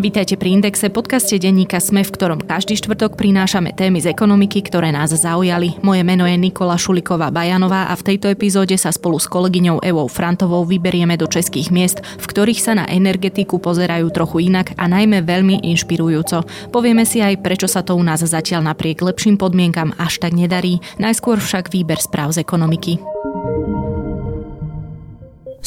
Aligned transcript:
Vítajte 0.00 0.40
pri 0.40 0.56
Indexe, 0.56 0.88
podcaste 0.88 1.36
denníka 1.36 1.76
Sme, 1.76 2.00
v 2.00 2.08
ktorom 2.08 2.40
každý 2.40 2.72
štvrtok 2.72 3.20
prinášame 3.20 3.76
témy 3.76 4.00
z 4.00 4.08
ekonomiky, 4.08 4.64
ktoré 4.64 4.88
nás 4.96 5.12
zaujali. 5.12 5.76
Moje 5.84 6.00
meno 6.08 6.24
je 6.24 6.40
Nikola 6.40 6.80
Šuliková 6.80 7.28
Bajanová 7.28 7.92
a 7.92 7.94
v 8.00 8.08
tejto 8.08 8.32
epizóde 8.32 8.72
sa 8.80 8.96
spolu 8.96 9.20
s 9.20 9.28
kolegyňou 9.28 9.84
Evou 9.84 10.08
Frantovou 10.08 10.64
vyberieme 10.64 11.20
do 11.20 11.28
českých 11.28 11.68
miest, 11.68 12.00
v 12.00 12.24
ktorých 12.24 12.64
sa 12.64 12.72
na 12.80 12.88
energetiku 12.88 13.60
pozerajú 13.60 14.08
trochu 14.08 14.48
inak 14.48 14.72
a 14.80 14.88
najmä 14.88 15.20
veľmi 15.20 15.68
inšpirujúco. 15.68 16.48
Povieme 16.72 17.04
si 17.04 17.20
aj, 17.20 17.36
prečo 17.44 17.68
sa 17.68 17.84
to 17.84 17.92
u 17.92 18.00
nás 18.00 18.24
zatiaľ 18.24 18.72
napriek 18.72 19.04
lepším 19.04 19.36
podmienkam 19.36 19.92
až 20.00 20.16
tak 20.16 20.32
nedarí. 20.32 20.80
Najskôr 20.96 21.36
však 21.36 21.68
výber 21.68 22.00
správ 22.00 22.32
z 22.32 22.40
ekonomiky. 22.40 22.96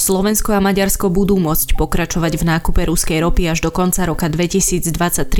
Slovensko 0.03 0.51
a 0.51 0.59
Maďarsko 0.59 1.07
budú 1.07 1.39
môcť 1.39 1.79
pokračovať 1.79 2.35
v 2.35 2.43
nákupe 2.43 2.91
ruskej 2.91 3.23
ropy 3.23 3.47
až 3.47 3.63
do 3.63 3.71
konca 3.71 4.03
roka 4.03 4.27
2023 4.27 4.91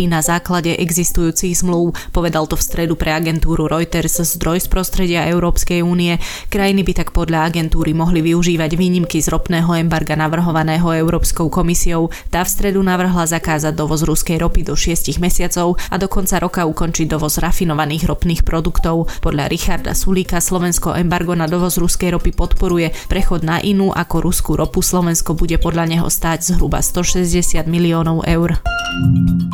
na 0.08 0.24
základe 0.24 0.72
existujúcich 0.80 1.60
zmluv, 1.60 1.92
povedal 2.16 2.48
to 2.48 2.56
v 2.56 2.64
stredu 2.64 2.96
pre 2.96 3.12
agentúru 3.12 3.68
Reuters 3.68 4.24
zdroj 4.24 4.64
z 4.64 4.72
prostredia 4.72 5.28
Európskej 5.28 5.84
únie. 5.84 6.16
Krajiny 6.48 6.80
by 6.88 6.94
tak 6.96 7.12
podľa 7.12 7.44
agentúry 7.52 7.92
mohli 7.92 8.24
využívať 8.24 8.80
výnimky 8.80 9.20
z 9.20 9.36
ropného 9.36 9.68
embarga 9.84 10.16
navrhovaného 10.16 10.96
Európskou 10.96 11.52
komisiou. 11.52 12.08
Tá 12.32 12.48
v 12.48 12.56
stredu 12.56 12.80
navrhla 12.80 13.28
zakázať 13.28 13.76
dovoz 13.76 14.08
ruskej 14.08 14.40
ropy 14.40 14.64
do 14.64 14.80
6 14.80 15.20
mesiacov 15.20 15.76
a 15.92 16.00
do 16.00 16.08
konca 16.08 16.40
roka 16.40 16.64
ukončiť 16.64 17.12
dovoz 17.12 17.36
rafinovaných 17.44 18.08
ropných 18.08 18.48
produktov. 18.48 19.12
Podľa 19.20 19.52
Richarda 19.52 19.92
Sulíka 19.92 20.40
Slovensko 20.40 20.96
embargo 20.96 21.36
na 21.36 21.52
dovoz 21.52 21.76
ruskej 21.76 22.16
ropy 22.16 22.32
podporuje 22.32 22.96
prechod 23.12 23.44
na 23.44 23.60
inú 23.60 23.92
ako 23.92 24.24
Rusko 24.24 24.53
ropu 24.56 24.86
Slovensko 24.86 25.34
bude 25.34 25.58
podľa 25.60 25.86
neho 25.90 26.08
stáť 26.10 26.54
zhruba 26.54 26.80
160 26.80 27.66
miliónov 27.66 28.26
eur. 28.26 28.60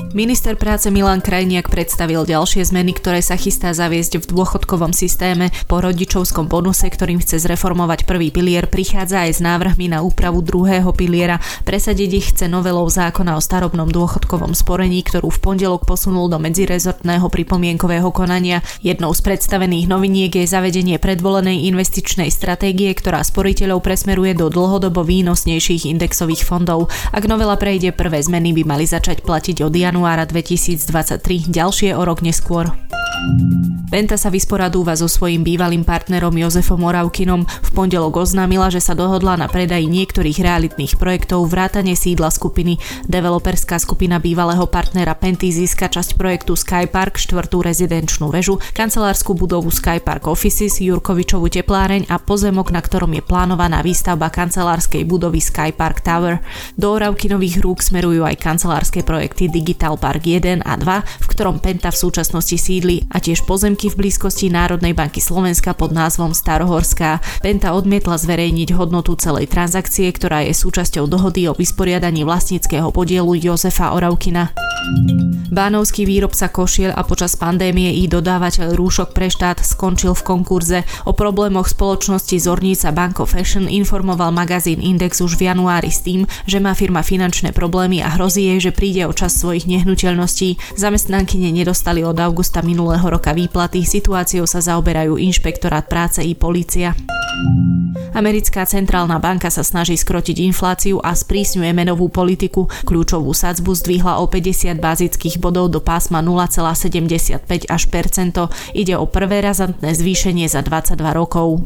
Minister 0.10 0.58
práce 0.58 0.90
Milan 0.90 1.22
Krajniak 1.22 1.70
predstavil 1.70 2.26
ďalšie 2.26 2.66
zmeny, 2.66 2.98
ktoré 2.98 3.22
sa 3.22 3.38
chystá 3.38 3.72
zaviesť 3.72 4.20
v 4.20 4.36
dôchodkovom 4.36 4.90
systéme. 4.92 5.54
Po 5.70 5.80
rodičovskom 5.80 6.50
bonuse, 6.50 6.90
ktorým 6.90 7.22
chce 7.22 7.46
zreformovať 7.46 8.04
prvý 8.10 8.34
pilier, 8.34 8.66
prichádza 8.66 9.30
aj 9.30 9.38
s 9.38 9.40
návrhmi 9.40 9.94
na 9.94 10.02
úpravu 10.02 10.42
druhého 10.42 10.90
piliera. 10.98 11.38
Presadiť 11.64 12.10
ich 12.10 12.28
chce 12.34 12.50
novelou 12.50 12.90
zákona 12.90 13.38
o 13.38 13.42
starobnom 13.42 13.88
dôchodkovom 13.88 14.58
sporení, 14.58 15.06
ktorú 15.06 15.30
v 15.30 15.40
pondelok 15.40 15.86
posunul 15.86 16.26
do 16.28 16.42
medzirezortného 16.42 17.30
pripomienkového 17.30 18.10
konania. 18.10 18.66
Jednou 18.82 19.14
z 19.14 19.22
predstavených 19.24 19.88
noviniek 19.88 20.34
je 20.34 20.50
zavedenie 20.50 20.98
predvolenej 20.98 21.70
investičnej 21.70 22.34
stratégie, 22.34 22.92
ktorá 22.98 23.22
sporiteľov 23.22 23.86
presmeruje 23.86 24.34
do 24.34 24.50
dlho 24.50 24.82
dlhodobo 24.90 25.06
výnosnejších 25.06 25.86
indexových 25.86 26.42
fondov. 26.42 26.90
Ak 27.14 27.30
novela 27.30 27.54
prejde, 27.62 27.94
prvé 27.94 28.26
zmeny 28.26 28.58
by 28.58 28.66
mali 28.66 28.90
začať 28.90 29.22
platiť 29.22 29.62
od 29.62 29.70
januára 29.70 30.26
2023, 30.26 31.46
ďalšie 31.46 31.94
o 31.94 32.02
rok 32.02 32.26
neskôr. 32.26 32.74
Penta 33.90 34.22
sa 34.22 34.30
vysporadúva 34.30 34.94
so 34.94 35.10
svojím 35.10 35.42
bývalým 35.42 35.82
partnerom 35.82 36.32
Jozefom 36.38 36.78
Moravkinom. 36.78 37.44
V 37.44 37.70
pondelok 37.74 38.22
oznámila, 38.22 38.70
že 38.70 38.80
sa 38.80 38.94
dohodla 38.94 39.36
na 39.36 39.50
predaji 39.50 39.90
niektorých 39.90 40.40
realitných 40.40 40.96
projektov 40.96 41.50
vrátane 41.50 41.98
sídla 41.98 42.30
skupiny. 42.30 42.78
Developerská 43.10 43.82
skupina 43.82 44.22
bývalého 44.22 44.64
partnera 44.70 45.18
Penty 45.18 45.50
získa 45.50 45.90
časť 45.90 46.16
projektu 46.16 46.54
Skypark, 46.54 47.18
štvrtú 47.18 47.66
rezidenčnú 47.66 48.30
väžu, 48.30 48.62
kancelárskú 48.78 49.34
budovu 49.36 49.74
Skypark 49.74 50.30
Offices, 50.30 50.80
Jurkovičovú 50.80 51.50
tepláreň 51.50 52.08
a 52.14 52.22
pozemok, 52.22 52.72
na 52.72 52.80
ktorom 52.80 53.10
je 53.18 53.26
plánovaná 53.26 53.84
výstavba 53.84 54.30
kancelárskej 54.32 54.79
budovy 55.04 55.44
Skypark 55.44 56.00
Tower. 56.00 56.40
Do 56.80 56.96
Oravkinových 56.96 57.60
rúk 57.60 57.84
smerujú 57.84 58.24
aj 58.24 58.40
kancelárske 58.40 59.04
projekty 59.04 59.50
Digital 59.50 60.00
Park 60.00 60.24
1 60.24 60.64
a 60.64 60.74
2, 60.78 61.26
v 61.26 61.26
ktorom 61.28 61.58
Penta 61.60 61.90
v 61.92 62.00
súčasnosti 62.00 62.56
sídli 62.56 63.04
a 63.12 63.20
tiež 63.20 63.44
pozemky 63.44 63.90
v 63.90 64.06
blízkosti 64.06 64.54
Národnej 64.54 64.94
banky 64.94 65.20
Slovenska 65.20 65.74
pod 65.74 65.92
názvom 65.92 66.32
Starohorská. 66.32 67.42
Penta 67.42 67.74
odmietla 67.74 68.22
zverejniť 68.22 68.70
hodnotu 68.78 69.18
celej 69.18 69.50
transakcie, 69.50 70.08
ktorá 70.14 70.46
je 70.46 70.54
súčasťou 70.54 71.10
dohody 71.10 71.50
o 71.50 71.58
vysporiadaní 71.58 72.22
vlastníckého 72.22 72.94
podielu 72.94 73.34
Jozefa 73.42 73.98
Oravkina. 73.98 74.54
Bánovský 75.50 76.06
výrobca 76.06 76.46
košiel 76.54 76.94
a 76.94 77.02
počas 77.02 77.34
pandémie 77.34 77.90
i 77.90 78.06
dodávateľ 78.06 78.78
rúšok 78.78 79.18
pre 79.18 79.34
štát 79.34 79.66
skončil 79.66 80.14
v 80.14 80.22
konkurze. 80.22 80.80
O 81.10 81.18
problémoch 81.18 81.66
spoločnosti 81.66 82.38
Zornica 82.38 82.94
Banko 82.94 83.26
Fashion 83.26 83.66
informoval 83.66 84.30
magazín 84.30 84.69
Index 84.78 85.26
už 85.26 85.34
v 85.42 85.50
januári 85.50 85.90
s 85.90 86.06
tým, 86.06 86.30
že 86.46 86.62
má 86.62 86.78
firma 86.78 87.02
finančné 87.02 87.50
problémy 87.50 88.06
a 88.06 88.14
hrozí 88.14 88.46
jej, 88.46 88.70
že 88.70 88.78
príde 88.78 89.10
o 89.10 89.14
čas 89.18 89.34
svojich 89.34 89.66
nehnuteľností. 89.66 90.78
Zamestnankyne 90.78 91.50
nedostali 91.50 92.06
od 92.06 92.22
augusta 92.22 92.62
minulého 92.62 93.10
roka 93.10 93.34
výplaty, 93.34 93.82
situáciou 93.82 94.46
sa 94.46 94.62
zaoberajú 94.62 95.18
inšpektorát 95.18 95.90
práce 95.90 96.22
i 96.22 96.38
polícia. 96.38 96.94
Americká 98.14 98.68
centrálna 98.68 99.16
banka 99.22 99.48
sa 99.48 99.64
snaží 99.64 99.96
skrotiť 99.96 100.44
infláciu 100.44 101.00
a 101.00 101.16
sprísňuje 101.16 101.72
menovú 101.72 102.12
politiku. 102.12 102.68
Kľúčovú 102.84 103.32
sadzbu 103.32 103.72
zdvihla 103.72 104.20
o 104.20 104.28
50 104.28 104.76
bazických 104.76 105.40
bodov 105.40 105.72
do 105.72 105.80
pásma 105.80 106.20
0,75 106.20 107.48
až 107.70 107.82
percento. 107.88 108.52
Ide 108.76 109.00
o 109.00 109.08
prvé 109.08 109.40
razantné 109.40 109.96
zvýšenie 109.96 110.52
za 110.52 110.66
22 110.66 111.00
rokov. 111.16 111.64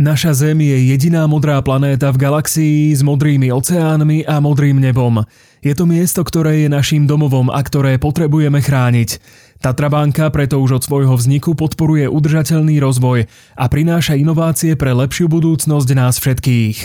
Naša 0.00 0.32
Zem 0.32 0.64
je 0.64 0.96
jediná 0.96 1.28
modrá 1.28 1.60
planéta 1.60 2.08
v 2.08 2.24
galaxii 2.24 2.96
s 2.96 3.04
modrými 3.04 3.52
oceánmi 3.52 4.24
a 4.24 4.40
modrým 4.40 4.80
nebom. 4.80 5.28
Je 5.60 5.76
to 5.76 5.84
miesto, 5.84 6.24
ktoré 6.24 6.64
je 6.64 6.72
našim 6.72 7.04
domovom 7.04 7.52
a 7.52 7.60
ktoré 7.60 8.00
potrebujeme 8.00 8.64
chrániť. 8.64 9.20
Tatrabanka 9.60 10.32
preto 10.32 10.56
už 10.56 10.80
od 10.80 10.82
svojho 10.88 11.12
vzniku 11.20 11.52
podporuje 11.52 12.08
udržateľný 12.08 12.80
rozvoj 12.80 13.28
a 13.60 13.64
prináša 13.68 14.16
inovácie 14.16 14.72
pre 14.72 14.96
lepšiu 14.96 15.28
budúcnosť 15.28 15.88
nás 15.92 16.16
všetkých. 16.16 16.78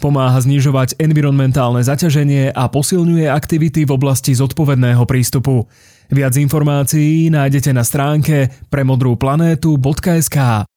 Pomáha 0.00 0.40
znižovať 0.40 0.96
environmentálne 0.96 1.84
zaťaženie 1.84 2.56
a 2.56 2.72
posilňuje 2.72 3.28
aktivity 3.28 3.84
v 3.84 4.00
oblasti 4.00 4.32
zodpovedného 4.32 5.04
prístupu. 5.04 5.68
Viac 6.08 6.40
informácií 6.40 7.28
nájdete 7.28 7.76
na 7.76 7.84
stránke 7.84 8.48
premodrúplanétu.sk. 8.72 10.71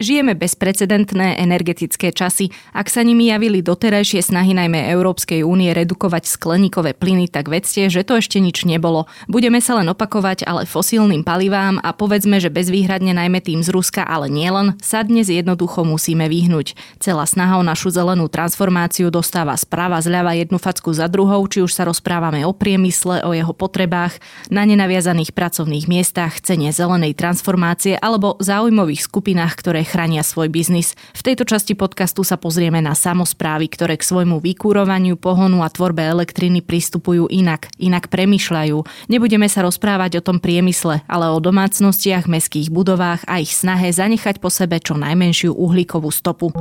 Žijeme 0.00 0.32
bezprecedentné 0.32 1.36
energetické 1.44 2.08
časy. 2.08 2.48
Ak 2.72 2.88
sa 2.88 3.04
nimi 3.04 3.28
javili 3.28 3.60
doterajšie 3.60 4.24
snahy 4.24 4.56
najmä 4.56 4.88
Európskej 4.96 5.44
únie 5.44 5.76
redukovať 5.76 6.24
skleníkové 6.24 6.96
plyny, 6.96 7.28
tak 7.28 7.52
vedzte, 7.52 7.92
že 7.92 8.00
to 8.00 8.16
ešte 8.16 8.40
nič 8.40 8.64
nebolo. 8.64 9.04
Budeme 9.28 9.60
sa 9.60 9.76
len 9.76 9.92
opakovať, 9.92 10.48
ale 10.48 10.64
fosílnym 10.64 11.20
palivám 11.20 11.76
a 11.84 11.92
povedzme, 11.92 12.40
že 12.40 12.48
bezvýhradne 12.48 13.12
najmä 13.12 13.44
tým 13.44 13.60
z 13.60 13.68
Ruska, 13.68 14.00
ale 14.00 14.32
nielen, 14.32 14.80
sa 14.80 15.04
dnes 15.04 15.28
jednoducho 15.28 15.84
musíme 15.84 16.32
vyhnúť. 16.32 16.72
Celá 16.96 17.28
snaha 17.28 17.60
o 17.60 17.64
našu 17.68 17.92
zelenú 17.92 18.32
transformáciu 18.32 19.12
dostáva 19.12 19.52
správa 19.60 20.00
zľava 20.00 20.32
jednu 20.32 20.56
facku 20.56 20.96
za 20.96 21.12
druhou, 21.12 21.44
či 21.44 21.60
už 21.60 21.76
sa 21.76 21.84
rozprávame 21.84 22.48
o 22.48 22.56
priemysle, 22.56 23.20
o 23.28 23.36
jeho 23.36 23.52
potrebách, 23.52 24.16
na 24.48 24.64
nenaviazaných 24.64 25.36
pracovných 25.36 25.92
miestach, 25.92 26.40
cene 26.40 26.72
zelenej 26.72 27.12
transformácie 27.12 28.00
alebo 28.00 28.40
záujmových 28.40 29.04
skupinách, 29.04 29.60
ktoré 29.60 29.89
chránia 29.90 30.22
svoj 30.22 30.46
biznis. 30.46 30.94
V 31.10 31.26
tejto 31.26 31.42
časti 31.42 31.74
podcastu 31.74 32.22
sa 32.22 32.38
pozrieme 32.38 32.78
na 32.78 32.94
samozprávy, 32.94 33.66
ktoré 33.66 33.98
k 33.98 34.06
svojmu 34.06 34.38
vykúrovaniu, 34.38 35.18
pohonu 35.18 35.66
a 35.66 35.68
tvorbe 35.68 36.06
elektriny 36.06 36.62
pristupujú 36.62 37.26
inak, 37.26 37.66
inak 37.82 38.06
premyšľajú. 38.06 39.10
Nebudeme 39.10 39.50
sa 39.50 39.66
rozprávať 39.66 40.22
o 40.22 40.24
tom 40.24 40.38
priemysle, 40.38 41.02
ale 41.10 41.26
o 41.26 41.42
domácnostiach, 41.42 42.30
mestských 42.30 42.70
budovách 42.70 43.26
a 43.26 43.42
ich 43.42 43.50
snahe 43.50 43.90
zanechať 43.90 44.38
po 44.38 44.46
sebe 44.54 44.78
čo 44.78 44.94
najmenšiu 44.94 45.50
uhlíkovú 45.50 46.14
stopu. 46.14 46.54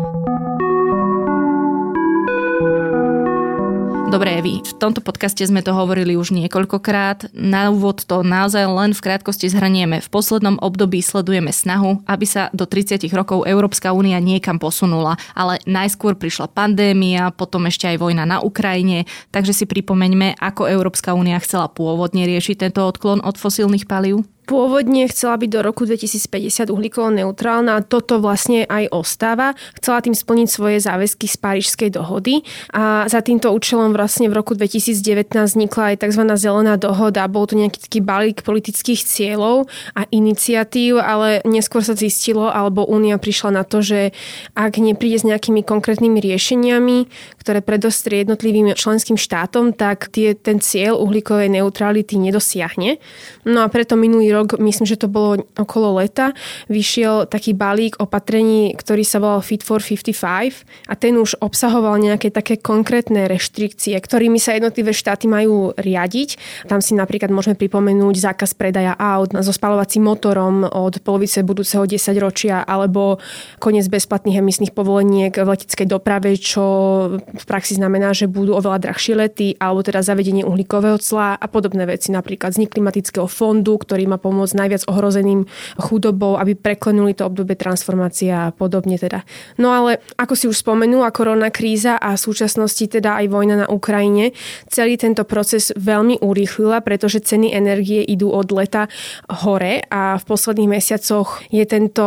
Dobre, 4.09 4.41
Evi, 4.41 4.57
v 4.65 4.73
tomto 4.81 5.05
podcaste 5.05 5.45
sme 5.45 5.61
to 5.61 5.69
hovorili 5.69 6.17
už 6.17 6.33
niekoľkokrát. 6.33 7.29
Na 7.29 7.69
úvod 7.69 8.09
to 8.09 8.25
naozaj 8.25 8.65
len 8.65 8.97
v 8.97 9.05
krátkosti 9.05 9.53
zhranieme. 9.53 10.01
V 10.01 10.09
poslednom 10.09 10.57
období 10.57 10.97
sledujeme 11.05 11.53
snahu, 11.53 12.01
aby 12.09 12.25
sa 12.25 12.49
do 12.49 12.65
30 12.65 13.05
rokov 13.13 13.45
Európska 13.45 13.93
únia 13.93 14.17
niekam 14.17 14.57
posunula, 14.57 15.13
ale 15.37 15.61
najskôr 15.69 16.17
prišla 16.17 16.49
pandémia, 16.49 17.29
potom 17.29 17.69
ešte 17.69 17.85
aj 17.85 18.01
vojna 18.01 18.25
na 18.25 18.41
Ukrajine, 18.41 19.05
takže 19.29 19.53
si 19.53 19.69
pripomeňme, 19.69 20.41
ako 20.41 20.65
Európska 20.65 21.13
únia 21.13 21.37
chcela 21.37 21.69
pôvodne 21.69 22.25
riešiť 22.25 22.65
tento 22.65 22.81
odklon 22.81 23.21
od 23.21 23.37
fosílnych 23.37 23.85
palív. 23.85 24.25
Pôvodne 24.49 25.05
chcela 25.13 25.37
byť 25.37 25.45
do 25.45 25.61
roku 25.61 25.85
2050 25.85 26.73
uhlíkovo 26.73 27.13
neutrálna 27.13 27.77
a 27.77 27.85
toto 27.85 28.17
vlastne 28.17 28.65
aj 28.65 28.89
ostáva. 28.89 29.53
Chcela 29.77 30.01
tým 30.01 30.17
splniť 30.17 30.47
svoje 30.49 30.81
záväzky 30.81 31.29
z 31.29 31.37
Parížskej 31.37 31.89
dohody 31.93 32.41
a 32.73 33.05
za 33.05 33.21
týmto 33.21 33.53
účelom 33.53 33.93
vlastne 33.93 34.25
v 34.25 34.33
roku 34.33 34.57
2019 34.57 35.29
vznikla 35.37 35.93
aj 35.93 35.95
tzv. 36.01 36.23
zelená 36.33 36.81
dohoda. 36.81 37.29
Bol 37.29 37.45
to 37.45 37.61
nejaký 37.61 37.77
taký 37.77 37.99
balík 38.01 38.41
politických 38.41 39.05
cieľov 39.05 39.69
a 39.93 40.09
iniciatív, 40.09 40.97
ale 40.97 41.45
neskôr 41.45 41.85
sa 41.85 41.93
zistilo, 41.93 42.49
alebo 42.49 42.89
Únia 42.89 43.21
prišla 43.21 43.53
na 43.53 43.61
to, 43.61 43.85
že 43.85 44.17
ak 44.57 44.81
nepríde 44.81 45.21
s 45.21 45.29
nejakými 45.29 45.61
konkrétnymi 45.61 46.17
riešeniami, 46.17 46.97
ktoré 47.37 47.61
predostrie 47.61 48.25
jednotlivým 48.25 48.73
členským 48.73 49.13
štátom, 49.13 49.77
tak 49.77 50.09
tie, 50.09 50.33
ten 50.33 50.57
cieľ 50.57 50.97
uhlíkovej 51.05 51.53
neutrality 51.53 52.17
nedosiahne. 52.17 52.97
No 53.45 53.61
a 53.61 53.69
preto 53.69 53.93
minulý 53.93 54.38
rok 54.38 54.38
rok, 54.39 54.57
myslím, 54.57 54.87
že 54.87 54.99
to 54.99 55.11
bolo 55.11 55.43
okolo 55.59 55.99
leta, 55.99 56.31
vyšiel 56.71 57.27
taký 57.27 57.51
balík 57.51 57.99
opatrení, 57.99 58.71
ktorý 58.73 59.03
sa 59.03 59.19
volal 59.19 59.43
Fit 59.43 59.61
for 59.61 59.83
55 59.83 60.87
a 60.87 60.93
ten 60.95 61.19
už 61.19 61.37
obsahoval 61.43 61.99
nejaké 61.99 62.31
také 62.31 62.55
konkrétne 62.57 63.27
reštrikcie, 63.27 63.99
ktorými 63.99 64.39
sa 64.39 64.55
jednotlivé 64.55 64.95
štáty 64.95 65.27
majú 65.27 65.75
riadiť. 65.75 66.39
Tam 66.71 66.79
si 66.79 66.95
napríklad 66.95 67.29
môžeme 67.29 67.59
pripomenúť 67.59 68.15
zákaz 68.33 68.55
predaja 68.55 68.95
aut 68.95 69.35
so 69.35 69.53
spalovacím 69.53 70.07
motorom 70.07 70.63
od 70.63 71.03
polovice 71.03 71.43
budúceho 71.43 71.83
10 71.83 71.99
ročia 72.23 72.63
alebo 72.63 73.19
koniec 73.59 73.85
bezplatných 73.91 74.39
emisných 74.39 74.73
povoleniek 74.73 75.33
v 75.35 75.47
leteckej 75.47 75.87
doprave, 75.89 76.35
čo 76.39 76.63
v 77.19 77.45
praxi 77.45 77.75
znamená, 77.75 78.15
že 78.15 78.29
budú 78.29 78.55
oveľa 78.55 78.89
drahšie 78.89 79.13
lety 79.17 79.47
alebo 79.57 79.83
teda 79.83 80.05
zavedenie 80.05 80.45
uhlíkového 80.45 80.97
cla 81.01 81.35
a 81.35 81.45
podobné 81.49 81.83
veci, 81.89 82.13
napríklad 82.13 82.55
vznik 82.55 82.73
klimatického 82.73 83.27
fondu, 83.27 83.75
ktorý 83.81 84.05
má 84.05 84.17
pomôcť 84.29 84.53
najviac 84.53 84.85
ohrozeným 84.85 85.49
chudobou, 85.81 86.37
aby 86.37 86.53
preklenuli 86.53 87.17
to 87.17 87.25
obdobie 87.25 87.57
transformácie 87.57 88.29
a 88.29 88.53
podobne 88.53 89.01
teda. 89.01 89.25
No 89.57 89.73
ale 89.73 90.05
ako 90.21 90.37
si 90.37 90.45
už 90.45 90.61
spomenula, 90.61 91.09
korona 91.09 91.49
kríza 91.49 91.97
a 91.97 92.13
v 92.13 92.21
súčasnosti 92.21 92.85
teda 92.85 93.17
aj 93.17 93.25
vojna 93.25 93.65
na 93.65 93.67
Ukrajine 93.67 94.37
celý 94.69 95.01
tento 95.01 95.25
proces 95.25 95.73
veľmi 95.73 96.21
urýchlila, 96.21 96.85
pretože 96.85 97.25
ceny 97.25 97.49
energie 97.49 98.05
idú 98.05 98.29
od 98.29 98.53
leta 98.53 98.85
hore 99.41 99.81
a 99.89 100.21
v 100.21 100.23
posledných 100.29 100.69
mesiacoch 100.69 101.41
je 101.49 101.65
tento 101.65 102.05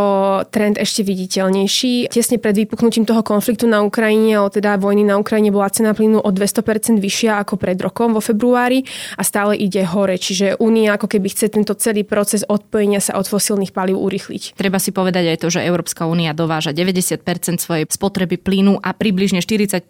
trend 0.54 0.78
ešte 0.78 1.02
viditeľnejší. 1.02 2.12
Tesne 2.12 2.38
pred 2.38 2.54
vypuknutím 2.54 3.02
toho 3.02 3.26
konfliktu 3.26 3.66
na 3.66 3.82
Ukrajine, 3.82 4.38
alebo 4.38 4.54
teda 4.54 4.78
vojny 4.78 5.02
na 5.02 5.18
Ukrajine 5.18 5.50
bola 5.50 5.72
cena 5.72 5.96
plynu 5.96 6.22
o 6.22 6.30
200% 6.30 7.02
vyššia 7.02 7.42
ako 7.42 7.58
pred 7.58 7.80
rokom 7.82 8.14
vo 8.14 8.22
februári 8.22 8.86
a 9.18 9.22
stále 9.26 9.58
ide 9.58 9.82
hore. 9.82 10.20
Čiže 10.20 10.60
Únia 10.62 10.94
ako 10.94 11.08
keby 11.10 11.26
chce 11.32 11.50
tento 11.50 11.74
celý 11.74 12.01
proces 12.04 12.42
odpojenia 12.46 13.00
sa 13.00 13.16
od 13.16 13.26
fosílnych 13.26 13.74
palív 13.74 13.98
urychliť. 14.02 14.54
Treba 14.54 14.78
si 14.78 14.90
povedať 14.90 15.34
aj 15.34 15.38
to, 15.42 15.48
že 15.48 15.64
Európska 15.64 16.04
únia 16.06 16.36
dováža 16.36 16.74
90% 16.74 17.24
svojej 17.58 17.84
spotreby 17.88 18.36
plynu 18.38 18.78
a 18.78 18.92
približne 18.94 19.40
45% 19.40 19.88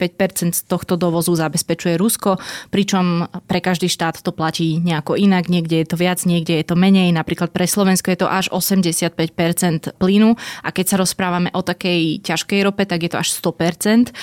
z 0.53 0.63
tohto 0.69 0.95
dovozu 1.01 1.35
zabezpečuje 1.35 1.97
Rusko, 1.97 2.39
pričom 2.71 3.29
pre 3.49 3.59
každý 3.59 3.89
štát 3.91 4.21
to 4.21 4.31
platí 4.31 4.79
nejako 4.79 5.19
inak, 5.19 5.49
niekde 5.49 5.83
je 5.83 5.87
to 5.89 5.97
viac, 5.97 6.23
niekde 6.29 6.61
je 6.61 6.65
to 6.67 6.77
menej, 6.79 7.11
napríklad 7.11 7.51
pre 7.51 7.65
Slovensko 7.69 8.13
je 8.13 8.25
to 8.25 8.29
až 8.29 8.49
85% 8.53 9.97
plynu 9.97 10.37
a 10.63 10.69
keď 10.71 10.85
sa 10.87 10.97
rozprávame 11.01 11.49
o 11.53 11.61
takej 11.61 12.23
ťažkej 12.23 12.61
rope, 12.65 12.85
tak 12.85 13.05
je 13.05 13.11
to 13.11 13.19
až 13.21 13.29
100%. 13.39 14.15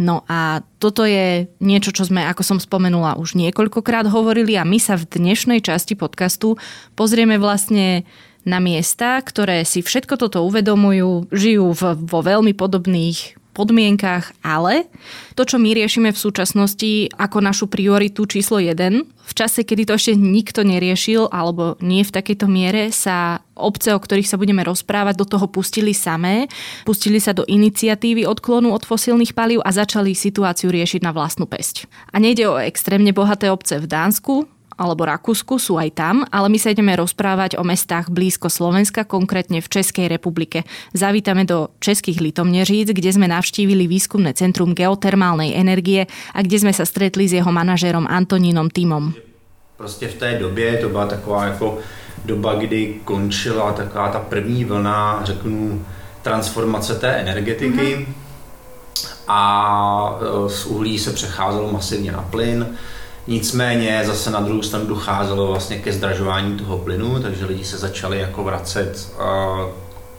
No 0.00 0.24
a 0.24 0.64
toto 0.80 1.04
je 1.04 1.52
niečo, 1.60 1.92
čo 1.92 2.08
sme, 2.08 2.24
ako 2.24 2.40
som 2.40 2.58
spomenula, 2.58 3.20
už 3.20 3.36
niekoľkokrát 3.36 4.08
hovorili 4.08 4.56
a 4.56 4.64
my 4.64 4.80
sa 4.80 4.96
v 4.96 5.04
dnešnej 5.04 5.60
časti 5.60 5.92
podcastu 5.92 6.56
pozrieme 6.96 7.36
vlastne 7.36 8.08
na 8.42 8.58
miesta, 8.58 9.20
ktoré 9.20 9.62
si 9.68 9.84
všetko 9.84 10.16
toto 10.16 10.42
uvedomujú, 10.48 11.28
žijú 11.30 11.76
v, 11.76 11.82
vo 11.94 12.20
veľmi 12.24 12.56
podobných 12.56 13.41
podmienkach, 13.52 14.32
ale 14.40 14.88
to, 15.36 15.44
čo 15.44 15.60
my 15.60 15.76
riešime 15.76 16.10
v 16.12 16.18
súčasnosti 16.18 17.12
ako 17.16 17.38
našu 17.40 17.66
prioritu 17.68 18.24
číslo 18.24 18.60
1, 18.60 19.04
v 19.22 19.32
čase, 19.32 19.64
kedy 19.64 19.88
to 19.88 19.96
ešte 19.96 20.12
nikto 20.18 20.60
neriešil, 20.66 21.30
alebo 21.30 21.80
nie 21.80 22.04
v 22.04 22.12
takejto 22.12 22.50
miere, 22.50 22.92
sa 22.92 23.40
obce, 23.56 23.94
o 23.94 24.00
ktorých 24.00 24.28
sa 24.28 24.36
budeme 24.36 24.60
rozprávať, 24.66 25.14
do 25.16 25.26
toho 25.28 25.46
pustili 25.48 25.94
samé, 25.94 26.50
pustili 26.82 27.22
sa 27.22 27.32
do 27.32 27.46
iniciatívy 27.46 28.26
odklonu 28.26 28.74
od 28.74 28.82
fosílnych 28.84 29.32
palív 29.32 29.62
a 29.62 29.70
začali 29.70 30.12
situáciu 30.12 30.68
riešiť 30.68 31.00
na 31.00 31.14
vlastnú 31.14 31.46
pesť. 31.48 31.86
A 32.12 32.18
nejde 32.18 32.44
o 32.50 32.60
extrémne 32.60 33.14
bohaté 33.14 33.48
obce 33.48 33.78
v 33.78 33.86
Dánsku, 33.86 34.48
alebo 34.76 35.08
Rakúsku 35.08 35.58
sú 35.58 35.76
aj 35.76 35.90
tam, 35.96 36.16
ale 36.28 36.48
my 36.48 36.58
sa 36.58 36.72
ideme 36.72 36.92
rozprávať 36.96 37.56
o 37.58 37.64
mestách 37.64 38.08
blízko 38.08 38.48
Slovenska, 38.48 39.08
konkrétne 39.08 39.60
v 39.60 39.68
Českej 39.68 40.06
republike. 40.08 40.64
Zavítame 40.92 41.44
do 41.44 41.72
Českých 41.80 42.20
Litomneříc, 42.20 42.92
kde 42.92 43.10
sme 43.12 43.26
navštívili 43.28 43.88
výskumné 43.88 44.32
centrum 44.36 44.72
geotermálnej 44.76 45.56
energie 45.56 46.08
a 46.32 46.38
kde 46.42 46.56
sme 46.62 46.72
sa 46.72 46.84
stretli 46.84 47.28
s 47.28 47.36
jeho 47.36 47.52
manažérom 47.52 48.06
Antonínom 48.08 48.70
Týmom. 48.70 49.14
Prostě 49.76 50.08
v 50.08 50.14
té 50.14 50.38
době 50.38 50.76
to 50.76 50.88
byla 50.88 51.06
taková 51.06 51.44
jako 51.44 51.78
doba, 52.24 52.54
kdy 52.54 53.00
končila 53.04 53.72
taková 53.72 54.08
ta 54.08 54.18
první 54.18 54.64
vlna, 54.64 55.20
řeknu, 55.24 55.84
transformace 56.22 56.94
té 56.94 57.08
energetiky 57.08 57.96
mm-hmm. 57.96 58.06
a 59.28 60.18
e, 60.20 60.50
z 60.50 60.66
uhlí 60.66 60.98
se 60.98 61.12
přecházelo 61.12 61.72
masivně 61.72 62.12
na 62.12 62.22
plyn 62.22 62.66
Nicméně 63.26 64.02
zase 64.04 64.30
na 64.30 64.40
druhou 64.40 64.62
stranu 64.62 64.86
docházelo 64.86 65.46
vlastně 65.46 65.78
ke 65.78 65.92
zdražování 65.92 66.56
toho 66.56 66.78
plynu, 66.78 67.22
takže 67.22 67.46
lidi 67.46 67.64
se 67.64 67.78
začali 67.78 68.18
jako 68.18 68.44
vracet, 68.44 69.12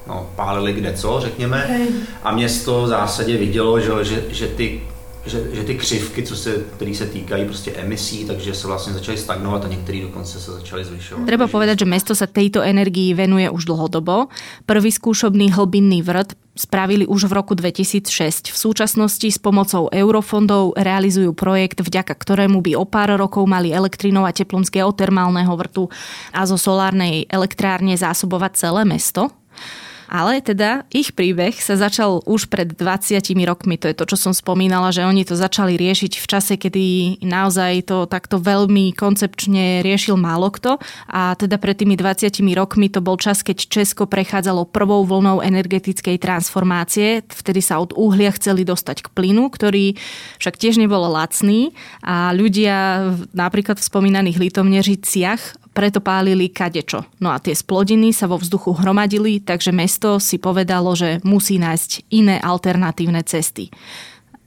no, 0.07 0.29
pálili 0.35 0.73
kde 0.73 0.93
co, 0.93 1.19
řekněme. 1.21 1.63
Okay. 1.65 1.87
A 2.23 2.31
město 2.31 2.81
v 2.81 2.87
zásadě 2.87 3.37
vidělo, 3.37 3.79
že, 3.79 3.91
že, 4.01 4.23
že 4.29 4.47
ty 4.47 4.81
že, 5.25 5.55
že 5.55 5.63
ty 5.63 5.75
křivky, 5.75 6.23
co 6.23 6.35
se, 6.35 6.51
které 6.75 6.95
se 6.95 7.05
týkají 7.05 7.45
prostě 7.45 7.71
emisí, 7.71 8.25
takže 8.25 8.53
se 8.53 8.67
vlastně 8.67 8.93
začaly 8.93 9.17
stagnovat 9.17 9.65
a 9.65 9.67
některé 9.67 10.01
dokonce 10.01 10.39
se 10.39 10.51
začaly 10.51 10.85
zvyšovat. 10.85 11.25
Treba 11.25 11.47
povedať, 11.47 11.79
že 11.79 11.87
mesto 11.87 12.11
sa 12.11 12.27
tejto 12.27 12.59
energii 12.59 13.15
venuje 13.15 13.47
už 13.47 13.63
dlhodobo. 13.65 14.27
Prvý 14.67 14.91
skúšobný 14.91 15.55
hlbinný 15.55 16.03
vrt 16.03 16.35
spravili 16.59 17.07
už 17.07 17.31
v 17.31 17.33
roku 17.39 17.55
2006. 17.55 18.51
V 18.51 18.57
súčasnosti 18.57 19.25
s 19.25 19.39
pomocou 19.39 19.87
eurofondov 19.89 20.75
realizujú 20.75 21.31
projekt, 21.31 21.79
vďaka 21.79 22.13
ktorému 22.13 22.59
by 22.59 22.75
o 22.75 22.85
pár 22.85 23.15
rokov 23.15 23.47
mali 23.47 23.71
elektrinou 23.71 24.27
a 24.27 24.35
teplom 24.35 24.67
z 24.67 24.83
geotermálneho 24.83 25.55
vrtu 25.55 25.87
a 26.35 26.43
zo 26.43 26.59
solárnej 26.59 27.31
elektrárne 27.31 27.95
zásobovať 27.95 28.51
celé 28.59 28.83
mesto. 28.83 29.31
Ale 30.11 30.43
teda 30.43 30.87
ich 30.91 31.15
príbeh 31.15 31.55
sa 31.57 31.79
začal 31.79 32.23
už 32.25 32.51
pred 32.51 32.71
20 32.75 33.23
rokmi. 33.47 33.79
To 33.79 33.87
je 33.89 33.95
to, 33.95 34.05
čo 34.09 34.17
som 34.19 34.33
spomínala, 34.35 34.91
že 34.91 35.07
oni 35.07 35.23
to 35.23 35.39
začali 35.39 35.79
riešiť 35.79 36.19
v 36.19 36.25
čase, 36.25 36.53
kedy 36.59 37.17
naozaj 37.23 37.87
to 37.87 37.97
takto 38.05 38.39
veľmi 38.39 38.93
koncepčne 38.93 39.81
riešil 39.81 40.19
málo 40.19 40.51
kto. 40.51 40.77
A 41.09 41.33
teda 41.39 41.57
pred 41.57 41.79
tými 41.79 41.95
20 41.97 42.29
rokmi 42.53 42.91
to 42.91 42.99
bol 42.99 43.15
čas, 43.15 43.41
keď 43.41 43.67
Česko 43.67 44.05
prechádzalo 44.05 44.69
prvou 44.69 45.07
vlnou 45.07 45.39
energetickej 45.39 46.19
transformácie. 46.19 47.23
Vtedy 47.27 47.61
sa 47.63 47.79
od 47.79 47.95
uhlia 47.95 48.31
chceli 48.35 48.67
dostať 48.67 49.07
k 49.07 49.11
plynu, 49.13 49.49
ktorý 49.49 49.95
však 50.39 50.55
tiež 50.59 50.77
nebol 50.79 51.05
lacný 51.07 51.71
a 52.03 52.31
ľudia 52.35 53.09
napríklad 53.31 53.79
v 53.79 53.87
spomínaných 53.87 54.37
litomnežiciach 54.39 55.62
preto 55.73 55.99
pálili 55.99 56.53
kadečo. 56.53 57.03
No 57.17 57.33
a 57.33 57.41
tie 57.41 57.57
splodiny 57.57 58.13
sa 58.13 58.29
vo 58.29 58.37
vzduchu 58.37 58.77
hromadili, 58.77 59.41
takže 59.41 59.73
mesto 59.73 60.21
si 60.21 60.37
povedalo, 60.37 60.93
že 60.93 61.19
musí 61.25 61.57
nájsť 61.57 62.13
iné 62.13 62.37
alternatívne 62.39 63.25
cesty. 63.25 63.73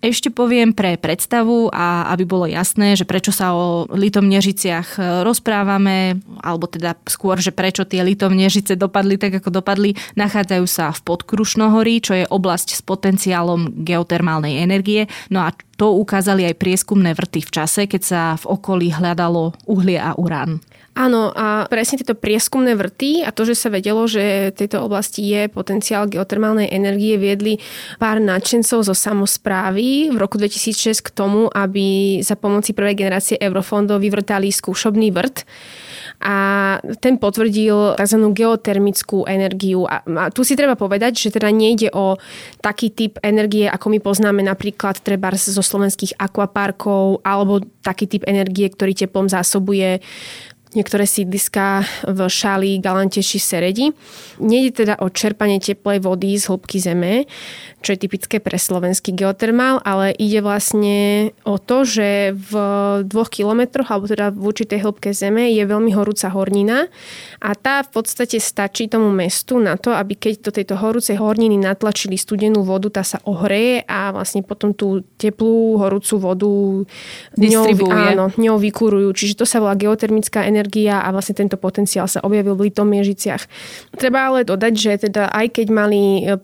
Ešte 0.04 0.28
poviem 0.28 0.76
pre 0.76 1.00
predstavu 1.00 1.72
a 1.72 2.12
aby 2.14 2.28
bolo 2.28 2.46
jasné, 2.46 2.94
že 2.94 3.08
prečo 3.08 3.32
sa 3.32 3.56
o 3.56 3.88
litomnežiciach 3.90 5.00
rozprávame, 5.24 6.20
alebo 6.44 6.68
teda 6.68 6.94
skôr, 7.08 7.40
že 7.40 7.50
prečo 7.50 7.82
tie 7.88 8.04
litomnežice 8.04 8.76
dopadli 8.76 9.16
tak, 9.16 9.40
ako 9.40 9.50
dopadli, 9.50 9.96
nachádzajú 10.14 10.66
sa 10.68 10.92
v 10.92 11.00
Podkrušnohorí, 11.00 12.04
čo 12.04 12.12
je 12.12 12.28
oblasť 12.28 12.76
s 12.76 12.84
potenciálom 12.84 13.82
geotermálnej 13.82 14.62
energie. 14.62 15.08
No 15.32 15.42
a 15.42 15.50
to 15.80 15.96
ukázali 15.96 16.44
aj 16.44 16.60
prieskumné 16.60 17.16
vrty 17.16 17.42
v 17.42 17.50
čase, 17.50 17.88
keď 17.88 18.02
sa 18.04 18.20
v 18.36 18.52
okolí 18.52 18.92
hľadalo 18.92 19.56
uhlie 19.64 19.96
a 19.96 20.12
urán. 20.14 20.60
Áno, 20.96 21.28
a 21.28 21.68
presne 21.68 22.00
tieto 22.00 22.16
prieskumné 22.16 22.72
vrty 22.72 23.20
a 23.20 23.28
to, 23.28 23.44
že 23.44 23.52
sa 23.52 23.68
vedelo, 23.68 24.08
že 24.08 24.48
v 24.48 24.58
tejto 24.64 24.80
oblasti 24.80 25.28
je 25.28 25.44
potenciál 25.52 26.08
geotermálnej 26.08 26.72
energie, 26.72 27.20
viedli 27.20 27.60
pár 28.00 28.16
nadšencov 28.16 28.80
zo 28.80 28.96
samozprávy 28.96 30.08
v 30.08 30.16
roku 30.16 30.40
2006 30.40 31.04
k 31.04 31.12
tomu, 31.12 31.52
aby 31.52 32.18
za 32.24 32.32
pomoci 32.40 32.72
prvej 32.72 32.96
generácie 32.96 33.36
eurofondov 33.36 34.00
vyvrtali 34.00 34.48
skúšobný 34.48 35.12
vrt 35.12 35.44
a 36.16 36.36
ten 37.04 37.20
potvrdil 37.20 38.00
tzv. 38.00 38.18
geotermickú 38.32 39.28
energiu. 39.28 39.84
A, 39.84 40.00
a 40.00 40.32
tu 40.32 40.48
si 40.48 40.56
treba 40.56 40.80
povedať, 40.80 41.28
že 41.28 41.28
teda 41.28 41.52
nejde 41.52 41.92
o 41.92 42.16
taký 42.64 42.88
typ 42.88 43.20
energie, 43.20 43.68
ako 43.68 43.92
my 43.92 43.98
poznáme 44.00 44.40
napríklad 44.40 45.04
treba 45.04 45.28
zo 45.36 45.60
slovenských 45.60 46.16
akvaparkov 46.16 47.20
alebo 47.20 47.60
taký 47.84 48.08
typ 48.08 48.24
energie, 48.24 48.72
ktorý 48.72 48.96
teplom 48.96 49.28
zásobuje 49.28 50.00
niektoré 50.76 51.08
sídliská 51.08 51.82
v 52.04 52.28
Šali, 52.28 52.76
Galante 52.84 53.24
či 53.24 53.40
Seredi. 53.40 53.96
Nejde 54.36 54.84
teda 54.84 55.00
o 55.00 55.08
čerpanie 55.08 55.56
teplej 55.56 56.04
vody 56.04 56.36
z 56.36 56.52
hĺbky 56.52 56.76
zeme, 56.76 57.24
čo 57.80 57.96
je 57.96 58.02
typické 58.04 58.36
pre 58.36 58.60
slovenský 58.60 59.16
geotermál, 59.16 59.80
ale 59.80 60.12
ide 60.12 60.44
vlastne 60.44 61.30
o 61.48 61.56
to, 61.56 61.88
že 61.88 62.36
v 62.36 62.52
dvoch 63.08 63.32
kilometroch, 63.32 63.88
alebo 63.88 64.04
teda 64.04 64.28
v 64.34 64.42
určitej 64.52 64.84
hĺbke 64.84 65.16
zeme 65.16 65.48
je 65.48 65.64
veľmi 65.64 65.96
horúca 65.96 66.28
hornina 66.28 66.92
a 67.40 67.50
tá 67.56 67.80
v 67.80 67.90
podstate 67.96 68.36
stačí 68.36 68.90
tomu 68.90 69.08
mestu 69.14 69.56
na 69.56 69.80
to, 69.80 69.96
aby 69.96 70.18
keď 70.18 70.50
do 70.50 70.52
tejto 70.52 70.74
horúcej 70.76 71.16
horniny 71.16 71.56
natlačili 71.56 72.20
studenú 72.20 72.66
vodu, 72.66 73.00
tá 73.00 73.02
sa 73.06 73.22
ohreje 73.24 73.86
a 73.86 74.12
vlastne 74.12 74.42
potom 74.42 74.74
tú 74.74 75.06
teplú 75.16 75.78
horúcu 75.78 76.14
vodu 76.20 76.52
ňou, 77.38 77.64
áno, 77.88 78.34
ňou 78.34 78.56
vykurujú. 78.58 79.08
Čiže 79.14 79.40
to 79.40 79.46
sa 79.46 79.62
volá 79.62 79.78
geotermická 79.78 80.42
energia 80.42 80.65
a 80.90 81.08
vlastne 81.14 81.38
tento 81.38 81.56
potenciál 81.56 82.10
sa 82.10 82.20
objavil 82.24 82.58
v 82.58 82.70
Litomiežiciach. 82.70 83.42
Treba 83.94 84.28
ale 84.32 84.42
dodať, 84.42 84.74
že 84.74 84.92
teda 85.08 85.30
aj 85.30 85.46
keď 85.60 85.66
mali 85.70 86.00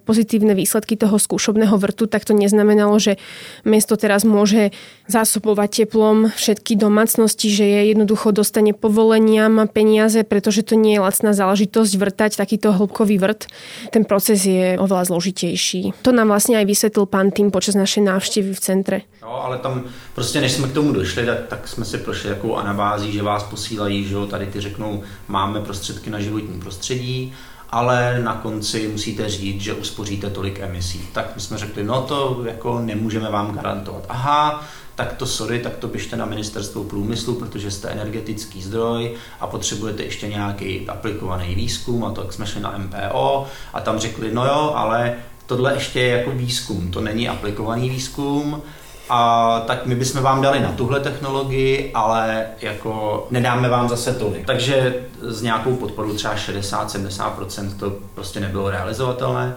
pozitívne 0.06 0.54
výsledky 0.54 0.94
toho 0.96 1.18
skúšobného 1.18 1.74
vrtu, 1.76 2.06
tak 2.06 2.24
to 2.24 2.32
neznamenalo, 2.36 2.96
že 2.98 3.18
mesto 3.64 3.98
teraz 3.98 4.22
môže 4.22 4.70
zásobovať 5.08 5.84
teplom 5.84 6.30
všetky 6.32 6.78
domácnosti, 6.78 7.50
že 7.50 7.64
je 7.64 7.80
jednoducho 7.92 8.32
dostane 8.32 8.72
povolenia, 8.72 9.48
má 9.48 9.66
peniaze, 9.66 10.22
pretože 10.24 10.62
to 10.62 10.78
nie 10.78 10.96
je 10.96 11.04
lacná 11.04 11.32
záležitosť 11.32 11.92
vrtať 11.98 12.30
takýto 12.38 12.72
hĺbkový 12.72 13.18
vrt. 13.18 13.50
Ten 13.90 14.04
proces 14.04 14.46
je 14.46 14.78
oveľa 14.78 15.12
zložitejší. 15.12 16.04
To 16.06 16.10
nám 16.12 16.32
vlastne 16.32 16.56
aj 16.56 16.66
vysvetlil 16.66 17.06
pán 17.06 17.30
tým 17.34 17.50
počas 17.50 17.74
našej 17.74 18.02
návštevy 18.04 18.50
v 18.54 18.60
centre. 18.60 18.98
No, 19.22 19.44
ale 19.44 19.58
tam 19.58 19.84
prostě 20.14 20.40
než 20.40 20.52
jsme 20.52 20.68
k 20.68 20.72
tomu 20.72 20.92
došli, 20.92 21.26
tak, 21.26 21.38
tak 21.48 21.68
jsme 21.68 21.84
si 21.84 21.98
prošli 21.98 22.28
takovou 22.30 22.56
anabází, 22.56 23.12
že 23.12 23.22
vás 23.22 23.42
posílají, 23.42 24.04
že 24.12 24.16
jo, 24.16 24.26
tady 24.26 24.46
ty 24.46 24.60
řeknou, 24.60 25.02
máme 25.28 25.60
prostředky 25.60 26.10
na 26.10 26.20
životní 26.20 26.60
prostředí, 26.60 27.32
ale 27.70 28.18
na 28.22 28.34
konci 28.34 28.88
musíte 28.88 29.28
říct, 29.28 29.60
že 29.60 29.74
uspoříte 29.74 30.30
tolik 30.30 30.60
emisí. 30.60 31.08
Tak 31.12 31.32
my 31.34 31.40
jsme 31.40 31.58
řekli, 31.58 31.84
no 31.84 32.02
to 32.02 32.42
jako 32.44 32.80
nemůžeme 32.80 33.30
vám 33.30 33.54
garantovat. 33.54 34.06
Aha, 34.08 34.64
tak 34.94 35.12
to 35.12 35.26
sorry, 35.26 35.58
tak 35.58 35.76
to 35.76 35.88
běžte 35.88 36.16
na 36.16 36.24
ministerstvo 36.24 36.84
průmyslu, 36.84 37.34
protože 37.34 37.70
jste 37.70 37.88
energetický 37.88 38.62
zdroj 38.62 39.14
a 39.40 39.46
potřebujete 39.46 40.02
ještě 40.02 40.28
nějaký 40.28 40.88
aplikovaný 40.88 41.54
výzkum 41.54 42.04
a 42.04 42.10
to 42.10 42.22
tak 42.22 42.32
jsme 42.32 42.46
šli 42.46 42.60
na 42.60 42.78
MPO 42.78 43.46
a 43.72 43.80
tam 43.80 43.98
řekli, 43.98 44.34
no 44.34 44.46
jo, 44.46 44.72
ale 44.74 45.14
tohle 45.46 45.74
ještě 45.74 46.00
je 46.00 46.08
jako 46.08 46.30
výzkum, 46.30 46.90
to 46.90 47.00
není 47.00 47.28
aplikovaný 47.28 47.90
výzkum, 47.90 48.62
a 49.08 49.60
tak 49.66 49.86
my 49.86 49.94
bychom 49.94 50.22
vám 50.22 50.42
dali 50.42 50.60
na 50.60 50.72
tuhle 50.72 51.00
technologii, 51.00 51.90
ale 51.94 52.46
jako 52.60 53.26
nedáme 53.30 53.68
vám 53.68 53.88
zase 53.88 54.14
tolik. 54.14 54.46
Takže 54.46 54.94
s 55.20 55.42
nějakou 55.42 55.76
podporou 55.76 56.14
třeba 56.14 56.34
60-70% 56.34 57.78
to 57.78 57.92
prostě 58.14 58.40
nebylo 58.40 58.70
realizovatelné. 58.70 59.54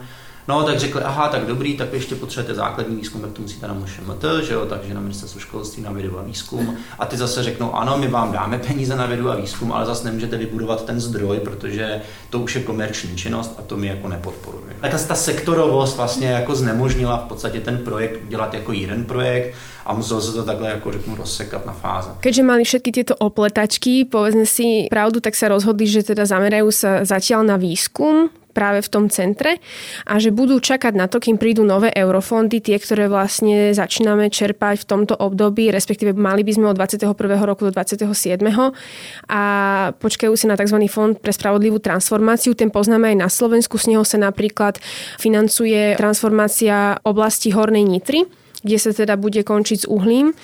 No, 0.48 0.62
tak 0.62 0.78
řekli, 0.78 1.02
aha, 1.02 1.28
tak 1.28 1.46
dobrý, 1.46 1.76
tak 1.76 1.92
ještě 1.92 2.14
potřebujete 2.14 2.54
základní 2.54 2.96
výzkum, 2.96 3.20
tak 3.20 3.32
to 3.32 3.42
musíte 3.42 3.68
na 3.68 3.74
MŠMT, 3.74 4.24
že 4.42 4.54
jo, 4.54 4.66
takže 4.66 4.94
na 4.94 5.00
ministerstvu 5.00 5.40
školství, 5.40 5.82
na 5.82 5.92
vědu 5.92 6.18
a 6.18 6.22
výzkum. 6.22 6.76
A 6.98 7.06
ty 7.06 7.16
zase 7.16 7.42
řeknou, 7.42 7.74
ano, 7.74 7.98
my 7.98 8.08
vám 8.08 8.32
dáme 8.32 8.58
peníze 8.58 8.96
na 8.96 9.06
vědu 9.06 9.30
a 9.30 9.36
výzkum, 9.36 9.72
ale 9.72 9.86
zase 9.86 10.04
nemůžete 10.04 10.36
vybudovat 10.36 10.84
ten 10.84 11.00
zdroj, 11.00 11.40
protože 11.40 12.00
to 12.30 12.38
už 12.38 12.54
je 12.54 12.62
komerční 12.62 13.16
činnost 13.16 13.54
a 13.58 13.62
to 13.62 13.76
my 13.76 13.86
jako 13.86 14.08
nepodporujeme. 14.08 14.72
Tak 14.80 15.06
ta 15.06 15.14
sektorovost 15.14 15.96
vlastně 15.96 16.28
jako 16.28 16.54
znemožnila 16.54 17.16
v 17.16 17.28
podstatě 17.28 17.60
ten 17.60 17.78
projekt 17.78 18.28
dělat 18.28 18.54
jako 18.54 18.72
jeden 18.72 19.04
projekt 19.04 19.54
a 19.86 19.94
muselo 19.94 20.18
sa 20.18 20.34
to 20.34 20.42
takhle 20.42 20.74
ako 20.74 20.92
řeknu 20.92 21.14
rozsekať 21.14 21.62
na 21.66 21.72
fáze. 21.72 22.10
Keďže 22.18 22.42
mali 22.42 22.66
všetky 22.66 22.90
tieto 22.90 23.14
opletačky, 23.14 24.02
povedzme 24.10 24.42
si 24.42 24.90
pravdu, 24.90 25.22
tak 25.22 25.38
sa 25.38 25.46
rozhodli, 25.46 25.86
že 25.86 26.02
teda 26.02 26.26
zamerajú 26.26 26.68
sa 26.74 27.06
zatiaľ 27.06 27.46
na 27.46 27.56
výskum, 27.56 28.26
práve 28.56 28.80
v 28.80 28.88
tom 28.88 29.04
centre 29.12 29.60
a 30.08 30.16
že 30.16 30.32
budú 30.32 30.56
čakať 30.56 30.96
na 30.96 31.04
to, 31.12 31.20
kým 31.20 31.36
prídu 31.36 31.60
nové 31.60 31.92
eurofondy, 31.92 32.64
tie, 32.64 32.80
ktoré 32.80 33.12
vlastne 33.12 33.76
začíname 33.76 34.32
čerpať 34.32 34.80
v 34.80 34.88
tomto 34.88 35.12
období, 35.20 35.68
respektíve 35.68 36.16
mali 36.16 36.40
by 36.40 36.52
sme 36.56 36.66
od 36.72 36.80
21. 36.80 37.12
roku 37.44 37.68
do 37.68 37.72
27. 37.76 38.08
a 39.28 39.42
počkajú 39.92 40.32
sa 40.32 40.46
na 40.48 40.56
tzv. 40.56 40.80
fond 40.88 41.12
pre 41.12 41.36
spravodlivú 41.36 41.76
transformáciu. 41.76 42.56
Ten 42.56 42.72
poznáme 42.72 43.12
aj 43.12 43.16
na 43.20 43.28
Slovensku, 43.28 43.76
z 43.76 43.92
neho 43.92 44.04
sa 44.08 44.16
napríklad 44.16 44.80
financuje 45.20 45.92
transformácia 46.00 46.96
oblasti 47.04 47.52
Hornej 47.52 47.84
Nitry 47.84 48.45
kde 48.66 48.78
sa 48.82 48.90
teda 48.90 49.14
bude 49.14 49.46
končiť 49.46 49.86
s 49.86 49.86
uhlím. 49.86 50.34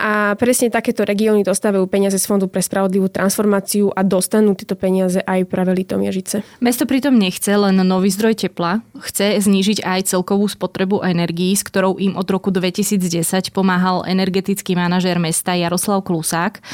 A 0.00 0.32
presne 0.40 0.72
takéto 0.72 1.04
regióny 1.04 1.44
dostávajú 1.44 1.84
peniaze 1.84 2.16
z 2.16 2.24
Fondu 2.24 2.48
pre 2.48 2.64
spravodlivú 2.64 3.12
transformáciu 3.12 3.92
a 3.92 4.00
dostanú 4.00 4.56
tieto 4.56 4.72
peniaze 4.72 5.20
aj 5.20 5.44
práve 5.44 5.76
Litomiežice. 5.76 6.40
Mesto 6.64 6.88
pritom 6.88 7.12
nechce 7.12 7.52
len 7.52 7.76
nový 7.84 8.08
zdroj 8.08 8.48
tepla, 8.48 8.80
chce 9.04 9.36
znížiť 9.44 9.84
aj 9.84 10.16
celkovú 10.16 10.48
spotrebu 10.48 11.04
energií, 11.04 11.52
s 11.52 11.66
ktorou 11.66 12.00
im 12.00 12.16
od 12.16 12.24
roku 12.30 12.48
2010 12.48 13.52
pomáhal 13.52 14.08
energetický 14.08 14.72
manažér 14.72 15.20
mesta 15.20 15.52
Jaroslav 15.52 16.00
Klusák. 16.06 16.64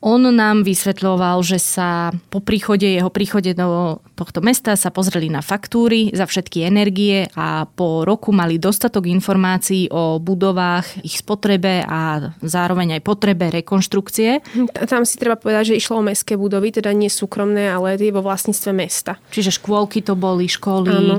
On 0.00 0.16
nám 0.16 0.64
vysvetľoval, 0.64 1.44
že 1.44 1.60
sa 1.60 2.08
po 2.32 2.40
príchode, 2.40 2.88
jeho 2.88 3.12
príchode 3.12 3.52
do 3.52 4.00
tohto 4.16 4.40
mesta 4.40 4.72
sa 4.72 4.88
pozreli 4.88 5.28
na 5.28 5.44
faktúry 5.44 6.08
za 6.16 6.24
všetky 6.24 6.64
energie 6.64 7.28
a 7.36 7.68
po 7.68 8.08
roku 8.08 8.32
mali 8.32 8.56
dostatok 8.56 9.04
informácií 9.04 9.92
o 9.92 10.16
budovách, 10.16 11.04
ich 11.04 11.20
spotrebe 11.20 11.84
a 11.84 12.32
zároveň 12.40 12.96
aj 12.96 13.02
potrebe 13.04 13.52
rekonštrukcie. 13.52 14.40
Tam 14.88 15.04
si 15.04 15.20
treba 15.20 15.36
povedať, 15.36 15.76
že 15.76 15.78
išlo 15.84 16.00
o 16.00 16.06
mestské 16.08 16.32
budovy, 16.32 16.72
teda 16.72 16.96
nie 16.96 17.12
súkromné, 17.12 17.68
ale 17.68 18.00
je 18.00 18.08
vo 18.08 18.24
vlastníctve 18.24 18.72
mesta. 18.72 19.20
Čiže 19.28 19.60
škôlky 19.60 20.00
to 20.00 20.16
boli, 20.16 20.48
školy. 20.48 20.96
Áno. 20.96 21.16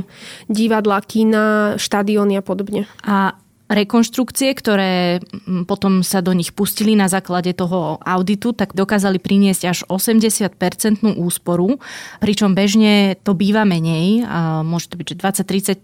Divadla, 0.50 1.06
kina, 1.06 1.78
štadióny 1.78 2.42
a 2.42 2.44
podobne. 2.44 2.90
A 3.06 3.38
rekonštrukcie, 3.72 4.52
ktoré 4.52 5.24
mm, 5.24 5.64
potom 5.64 6.04
sa 6.04 6.20
do 6.20 6.36
nich 6.36 6.52
pustili 6.52 6.94
na 6.94 7.08
základe 7.08 7.56
toho 7.56 7.98
auditu, 8.04 8.52
tak 8.52 8.76
dokázali 8.76 9.18
priniesť 9.18 9.64
až 9.64 9.80
80-percentnú 9.88 11.16
úsporu, 11.24 11.80
pričom 12.20 12.52
bežne 12.52 13.16
to 13.24 13.32
býva 13.32 13.64
menej, 13.64 14.28
a 14.28 14.62
môže 14.62 14.92
to 14.92 15.00
byť, 15.00 15.16
že 15.16 15.16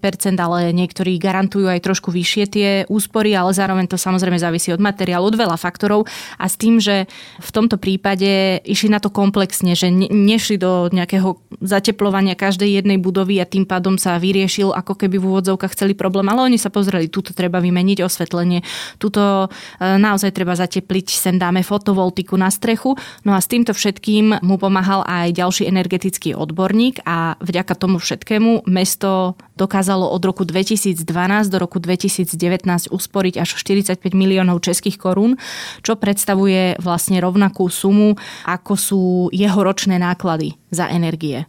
20-30%, 0.04 0.36
ale 0.36 0.70
niektorí 0.76 1.16
garantujú 1.16 1.66
aj 1.66 1.80
trošku 1.80 2.12
vyššie 2.12 2.44
tie 2.52 2.68
úspory, 2.92 3.32
ale 3.32 3.56
zároveň 3.56 3.88
to 3.88 3.96
samozrejme 3.96 4.36
závisí 4.36 4.68
od 4.70 4.84
materiálu, 4.84 5.32
od 5.32 5.40
veľa 5.40 5.56
faktorov. 5.56 6.04
A 6.36 6.44
s 6.46 6.60
tým, 6.60 6.78
že 6.78 7.08
v 7.40 7.50
tomto 7.50 7.80
prípade 7.80 8.60
išli 8.68 8.92
na 8.92 9.00
to 9.00 9.08
komplexne, 9.08 9.72
že 9.72 9.88
nešli 9.90 10.60
do 10.60 10.92
nejakého 10.92 11.40
zateplovania 11.64 12.36
každej 12.36 12.84
jednej 12.84 13.00
budovy 13.00 13.40
a 13.40 13.48
tým 13.48 13.64
pádom 13.64 13.96
sa 13.96 14.20
vyriešil 14.20 14.76
ako 14.76 14.94
keby 14.94 15.16
v 15.16 15.26
úvodzovkách 15.26 15.72
celý 15.74 15.96
problém, 15.96 16.28
ale 16.28 16.44
oni 16.44 16.58
sa 16.60 16.68
pozreli, 16.68 17.08
túto 17.08 17.32
treba 17.32 17.58
vymeniť 17.58 17.77
vymeniť 17.78 18.02
osvetlenie. 18.02 18.66
Tuto 18.98 19.46
e, 19.46 19.48
naozaj 19.78 20.34
treba 20.34 20.58
zatepliť, 20.58 21.14
sem 21.14 21.38
dáme 21.38 21.62
fotovoltiku 21.62 22.34
na 22.34 22.50
strechu. 22.50 22.98
No 23.22 23.38
a 23.38 23.38
s 23.38 23.46
týmto 23.46 23.70
všetkým 23.70 24.42
mu 24.42 24.58
pomáhal 24.58 25.06
aj 25.06 25.38
ďalší 25.38 25.70
energetický 25.70 26.34
odborník 26.34 27.06
a 27.06 27.38
vďaka 27.38 27.78
tomu 27.78 28.02
všetkému 28.02 28.66
mesto 28.66 29.38
dokázalo 29.54 30.10
od 30.10 30.22
roku 30.26 30.42
2012 30.42 31.06
do 31.46 31.58
roku 31.62 31.78
2019 31.78 32.90
usporiť 32.90 33.34
až 33.38 33.54
45 33.54 34.02
miliónov 34.10 34.58
českých 34.66 34.98
korún, 34.98 35.38
čo 35.86 35.94
predstavuje 35.94 36.82
vlastne 36.82 37.22
rovnakú 37.22 37.70
sumu, 37.70 38.18
ako 38.42 38.72
sú 38.74 39.02
jeho 39.30 39.60
ročné 39.62 40.02
náklady 40.02 40.58
za 40.74 40.90
energie. 40.90 41.46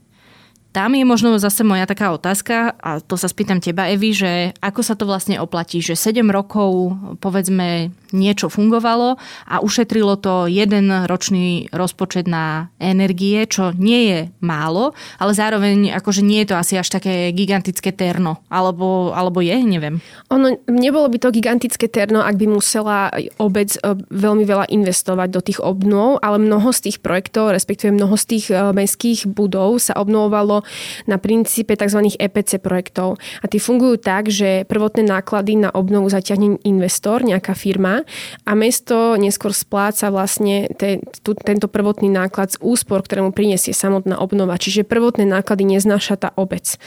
Tam 0.69 0.93
je 0.93 1.01
možno 1.01 1.41
zase 1.41 1.65
moja 1.65 1.89
taká 1.89 2.13
otázka, 2.13 2.77
a 2.77 3.01
to 3.01 3.17
sa 3.17 3.25
spýtam 3.25 3.57
teba, 3.57 3.89
Evi, 3.89 4.13
že 4.13 4.53
ako 4.61 4.81
sa 4.85 4.93
to 4.93 5.09
vlastne 5.09 5.41
oplatí, 5.41 5.81
že 5.81 5.97
7 5.97 6.21
rokov, 6.29 6.93
povedzme, 7.17 7.89
niečo 8.13 8.49
fungovalo 8.49 9.17
a 9.49 9.55
ušetrilo 9.61 10.17
to 10.21 10.45
jeden 10.49 10.89
ročný 11.05 11.69
rozpočet 11.73 12.25
na 12.29 12.69
energie, 12.81 13.45
čo 13.49 13.73
nie 13.73 14.01
je 14.09 14.19
málo, 14.41 14.93
ale 15.17 15.31
zároveň 15.33 15.93
akože 15.97 16.21
nie 16.25 16.45
je 16.45 16.53
to 16.53 16.55
asi 16.57 16.77
až 16.77 16.89
také 16.89 17.33
gigantické 17.33 17.93
terno, 17.93 18.41
alebo, 18.49 19.13
alebo 19.13 19.41
je, 19.41 19.57
neviem. 19.61 20.01
Ono, 20.29 20.57
nebolo 20.69 21.09
by 21.09 21.17
to 21.17 21.33
gigantické 21.33 21.89
terno, 21.89 22.21
ak 22.21 22.37
by 22.37 22.45
musela 22.45 23.09
obec 23.41 23.73
e, 23.77 23.97
veľmi 24.09 24.45
veľa 24.45 24.69
investovať 24.69 25.29
do 25.33 25.41
tých 25.41 25.59
obnov, 25.61 26.21
ale 26.21 26.41
mnoho 26.41 26.69
z 26.73 26.89
tých 26.89 26.97
projektov, 27.01 27.53
respektíve 27.53 27.93
mnoho 27.93 28.13
z 28.17 28.25
tých 28.25 28.45
e, 28.49 28.73
mestských 28.73 29.29
budov 29.29 29.81
sa 29.81 29.97
obnovovalo 29.97 30.61
na 31.05 31.17
princípe 31.21 31.75
tzv. 31.75 32.15
EPC 32.17 32.59
projektov. 32.59 33.21
A 33.41 33.45
tie 33.47 33.61
fungujú 33.61 33.99
tak, 33.99 34.27
že 34.31 34.65
prvotné 34.65 35.05
náklady 35.05 35.57
na 35.57 35.69
obnovu 35.71 36.09
zaťahne 36.09 36.59
investor, 36.65 37.21
nejaká 37.23 37.53
firma 37.53 38.03
a 38.45 38.51
mesto 38.53 39.15
neskôr 39.15 39.53
spláca 39.53 40.09
vlastne 40.09 40.69
te, 40.75 41.03
tu, 41.21 41.35
tento 41.35 41.67
prvotný 41.67 42.09
náklad 42.11 42.55
z 42.55 42.57
úspor, 42.61 43.01
ktorému 43.05 43.31
prinesie 43.31 43.71
samotná 43.75 44.19
obnova. 44.19 44.57
Čiže 44.59 44.87
prvotné 44.87 45.23
náklady 45.27 45.65
neznáša 45.77 46.15
tá 46.17 46.29
obec. 46.35 46.79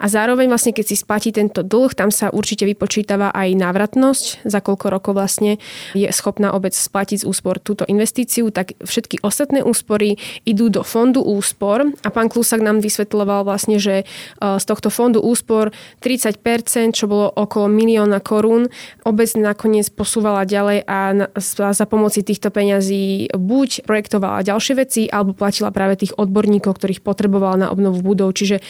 A 0.00 0.06
zároveň 0.10 0.48
vlastne, 0.50 0.72
keď 0.74 0.84
si 0.90 0.96
splatí 0.98 1.30
tento 1.30 1.62
dlh, 1.62 1.92
tam 1.94 2.10
sa 2.10 2.32
určite 2.32 2.66
vypočítava 2.66 3.30
aj 3.30 3.54
návratnosť, 3.56 4.24
za 4.46 4.60
koľko 4.60 4.86
rokov 4.90 5.12
vlastne 5.16 5.60
je 5.92 6.08
schopná 6.10 6.50
obec 6.54 6.72
splatiť 6.72 7.22
z 7.22 7.28
úspor 7.28 7.60
túto 7.62 7.84
investíciu, 7.86 8.48
tak 8.50 8.74
všetky 8.80 9.22
ostatné 9.22 9.62
úspory 9.62 10.16
idú 10.48 10.72
do 10.72 10.82
fondu 10.82 11.22
úspor 11.22 11.92
a 12.02 12.08
pán 12.08 12.28
Klusak 12.30 12.62
nám 12.62 12.80
vysvetľoval 13.20 13.44
vlastne, 13.44 13.76
že 13.76 14.02
e, 14.02 14.04
z 14.40 14.64
tohto 14.64 14.88
fondu 14.88 15.20
úspor 15.20 15.72
30%, 16.00 16.96
čo 16.96 17.04
bolo 17.04 17.28
okolo 17.28 17.68
milióna 17.68 18.24
korún, 18.24 18.72
obec 19.04 19.28
nakoniec 19.36 19.92
posúvala 19.92 20.48
ďalej 20.48 20.88
a 20.88 21.28
za 21.36 21.86
pomoci 21.86 22.24
týchto 22.24 22.48
peňazí 22.48 23.28
buď 23.36 23.84
projektovala 23.84 24.46
ďalšie 24.46 24.74
veci, 24.80 25.02
alebo 25.10 25.36
platila 25.36 25.68
práve 25.68 26.00
tých 26.00 26.16
odborníkov, 26.16 26.80
ktorých 26.80 27.04
potrebovala 27.04 27.56
na 27.56 27.68
obnovu 27.68 28.00
budov. 28.00 28.32
Čiže 28.32 28.64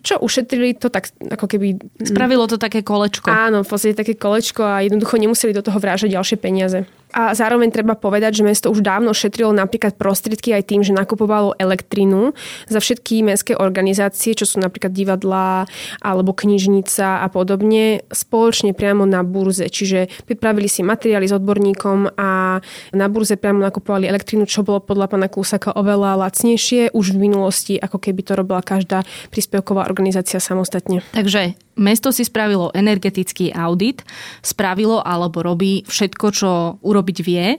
čo 0.00 0.16
ušetrili, 0.16 0.72
to 0.80 0.88
tak 0.88 1.12
ako 1.20 1.46
keby... 1.46 1.76
Spravilo 2.00 2.48
to 2.48 2.56
také 2.56 2.80
kolečko. 2.80 3.28
Áno, 3.28 3.60
v 3.60 3.68
podstate 3.68 3.92
také 3.92 4.16
kolečko 4.16 4.64
a 4.64 4.80
jednoducho 4.80 5.20
nemuseli 5.20 5.52
do 5.52 5.60
toho 5.60 5.76
vrážať 5.76 6.16
ďalšie 6.16 6.36
peniaze. 6.40 6.88
A 7.12 7.36
zároveň 7.36 7.68
treba 7.68 7.92
povedať, 7.92 8.40
že 8.40 8.46
mesto 8.48 8.72
už 8.72 8.80
dávno 8.80 9.12
šetrilo 9.12 9.52
napríklad 9.52 10.00
prostriedky 10.00 10.56
aj 10.56 10.72
tým, 10.72 10.80
že 10.80 10.96
nakupovalo 10.96 11.52
elektrinu 11.60 12.32
za 12.66 12.80
všetky 12.80 13.20
mestské 13.20 13.52
organizácie, 13.56 14.32
čo 14.32 14.48
sú 14.48 14.58
napríklad 14.58 14.96
divadlá 14.96 15.68
alebo 16.00 16.32
knižnica 16.32 17.20
a 17.20 17.28
podobne, 17.28 18.02
spoločne 18.08 18.72
priamo 18.72 19.04
na 19.04 19.20
burze. 19.20 19.68
Čiže 19.68 20.08
pripravili 20.24 20.66
si 20.66 20.80
materiály 20.80 21.28
s 21.28 21.36
odborníkom 21.36 22.16
a 22.16 22.60
na 22.96 23.06
burze 23.12 23.36
priamo 23.36 23.60
nakupovali 23.60 24.08
elektrinu, 24.08 24.48
čo 24.48 24.64
bolo 24.64 24.80
podľa 24.80 25.12
pána 25.12 25.28
Kúsaka 25.28 25.76
oveľa 25.76 26.16
lacnejšie 26.16 26.96
už 26.96 27.12
v 27.12 27.28
minulosti, 27.28 27.74
ako 27.76 28.00
keby 28.00 28.20
to 28.24 28.32
robila 28.34 28.64
každá 28.64 29.04
príspevková 29.28 29.84
organizácia 29.84 30.40
samostatne. 30.40 31.04
Takže 31.12 31.54
mesto 31.76 32.12
si 32.12 32.24
spravilo 32.24 32.72
energetický 32.76 33.52
audit, 33.52 34.04
spravilo 34.44 35.00
alebo 35.00 35.40
robí 35.40 35.84
všetko, 35.88 36.26
čo 36.32 36.50
urobiť 37.02 37.18
vie 37.26 37.58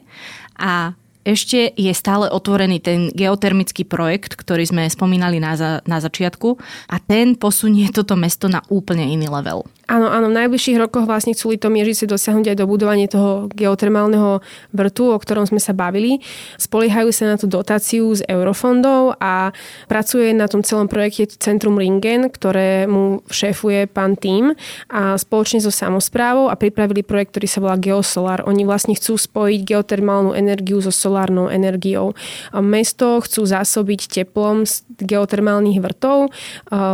a 0.56 0.96
ešte 1.24 1.72
je 1.76 1.92
stále 1.96 2.28
otvorený 2.28 2.84
ten 2.84 3.08
geotermický 3.16 3.88
projekt, 3.88 4.36
ktorý 4.36 4.68
sme 4.68 4.84
spomínali 4.92 5.40
na, 5.40 5.56
za, 5.56 5.80
na 5.88 6.04
začiatku 6.04 6.60
a 6.92 7.00
ten 7.00 7.40
posunie 7.40 7.88
toto 7.92 8.20
mesto 8.20 8.52
na 8.52 8.60
úplne 8.68 9.08
iný 9.08 9.32
level. 9.32 9.64
Áno, 9.84 10.08
áno, 10.08 10.32
v 10.32 10.40
najbližších 10.40 10.80
rokoch 10.80 11.04
vlastne 11.04 11.36
chcú 11.36 11.52
Litomiežice 11.52 12.08
dosiahnuť 12.08 12.56
aj 12.56 12.58
do 12.58 12.66
budovania 12.72 13.12
toho 13.12 13.52
geotermálneho 13.52 14.40
vrtu, 14.72 15.12
o 15.12 15.20
ktorom 15.20 15.44
sme 15.44 15.60
sa 15.60 15.76
bavili. 15.76 16.24
Spoliehajú 16.56 17.12
sa 17.12 17.28
na 17.28 17.36
tú 17.36 17.52
dotáciu 17.52 18.16
z 18.16 18.24
eurofondov 18.32 19.20
a 19.20 19.52
pracuje 19.92 20.32
na 20.32 20.48
tom 20.48 20.64
celom 20.64 20.88
projekte 20.88 21.36
Centrum 21.36 21.76
Ringen, 21.76 22.32
ktoré 22.32 22.88
mu 22.88 23.28
šéfuje 23.28 23.92
pán 23.92 24.16
Tým 24.16 24.56
a 24.88 25.20
spoločne 25.20 25.60
so 25.60 25.68
samozprávou 25.68 26.48
a 26.48 26.56
pripravili 26.56 27.04
projekt, 27.04 27.36
ktorý 27.36 27.48
sa 27.52 27.60
volá 27.60 27.76
Geosolar. 27.76 28.48
Oni 28.48 28.64
vlastne 28.64 28.96
chcú 28.96 29.20
spojiť 29.20 29.68
geotermálnu 29.68 30.32
energiu 30.32 30.80
so 30.80 30.96
solárnou 30.96 31.52
energiou. 31.52 32.16
Mesto 32.56 33.20
chcú 33.20 33.44
zásobiť 33.44 34.08
teplom 34.08 34.64
z 34.64 34.88
geotermálnych 34.96 35.84
vrtov, 35.84 36.32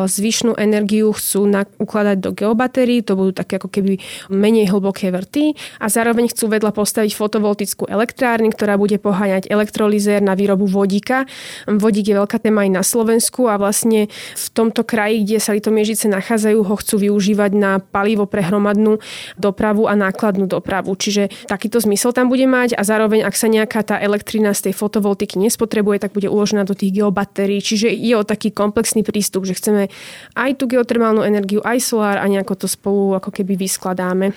zvyšnú 0.10 0.58
energiu 0.58 1.14
chcú 1.14 1.46
ukladať 1.78 2.18
do 2.18 2.34
geobaterí 2.34 2.78
batérií, 2.80 3.04
to 3.04 3.20
budú 3.20 3.36
také 3.36 3.60
ako 3.60 3.68
keby 3.68 4.00
menej 4.32 4.72
hlboké 4.72 5.12
vrty 5.12 5.52
a 5.84 5.92
zároveň 5.92 6.32
chcú 6.32 6.48
vedľa 6.48 6.72
postaviť 6.72 7.12
fotovoltickú 7.12 7.84
elektrárny, 7.92 8.56
ktorá 8.56 8.80
bude 8.80 8.96
poháňať 8.96 9.52
elektrolizér 9.52 10.24
na 10.24 10.32
výrobu 10.32 10.64
vodíka. 10.64 11.28
Vodík 11.68 12.08
je 12.08 12.16
veľká 12.16 12.40
téma 12.40 12.64
aj 12.64 12.72
na 12.72 12.84
Slovensku 12.88 13.52
a 13.52 13.60
vlastne 13.60 14.08
v 14.16 14.48
tomto 14.56 14.88
kraji, 14.88 15.28
kde 15.28 15.44
sa 15.44 15.52
litomiežice 15.52 16.08
nachádzajú, 16.08 16.60
ho 16.64 16.76
chcú 16.80 16.96
využívať 17.04 17.52
na 17.52 17.84
palivo 17.84 18.24
pre 18.24 18.48
hromadnú 18.48 19.04
dopravu 19.36 19.92
a 19.92 20.00
nákladnú 20.00 20.48
dopravu. 20.48 20.96
Čiže 20.96 21.52
takýto 21.52 21.84
zmysel 21.84 22.16
tam 22.16 22.32
bude 22.32 22.48
mať 22.48 22.80
a 22.80 22.88
zároveň, 22.88 23.28
ak 23.28 23.36
sa 23.36 23.52
nejaká 23.52 23.84
tá 23.84 23.96
elektrina 24.00 24.56
z 24.56 24.72
tej 24.72 24.74
fotovoltiky 24.80 25.36
nespotrebuje, 25.36 26.08
tak 26.08 26.16
bude 26.16 26.32
uložená 26.32 26.64
do 26.64 26.72
tých 26.72 26.96
geobatérií. 26.96 27.60
Čiže 27.60 27.92
je 27.92 28.16
o 28.16 28.24
taký 28.24 28.56
komplexný 28.56 29.04
prístup, 29.04 29.44
že 29.44 29.60
chceme 29.60 29.92
aj 30.40 30.52
tú 30.56 30.72
geotermálnu 30.72 31.28
energiu, 31.28 31.60
aj 31.66 31.90
solár 31.90 32.22
a 32.22 32.26
nejako 32.30 32.54
to 32.56 32.69
spolu 32.70 33.18
ako 33.18 33.34
keby 33.34 33.58
vyskladáme. 33.58 34.32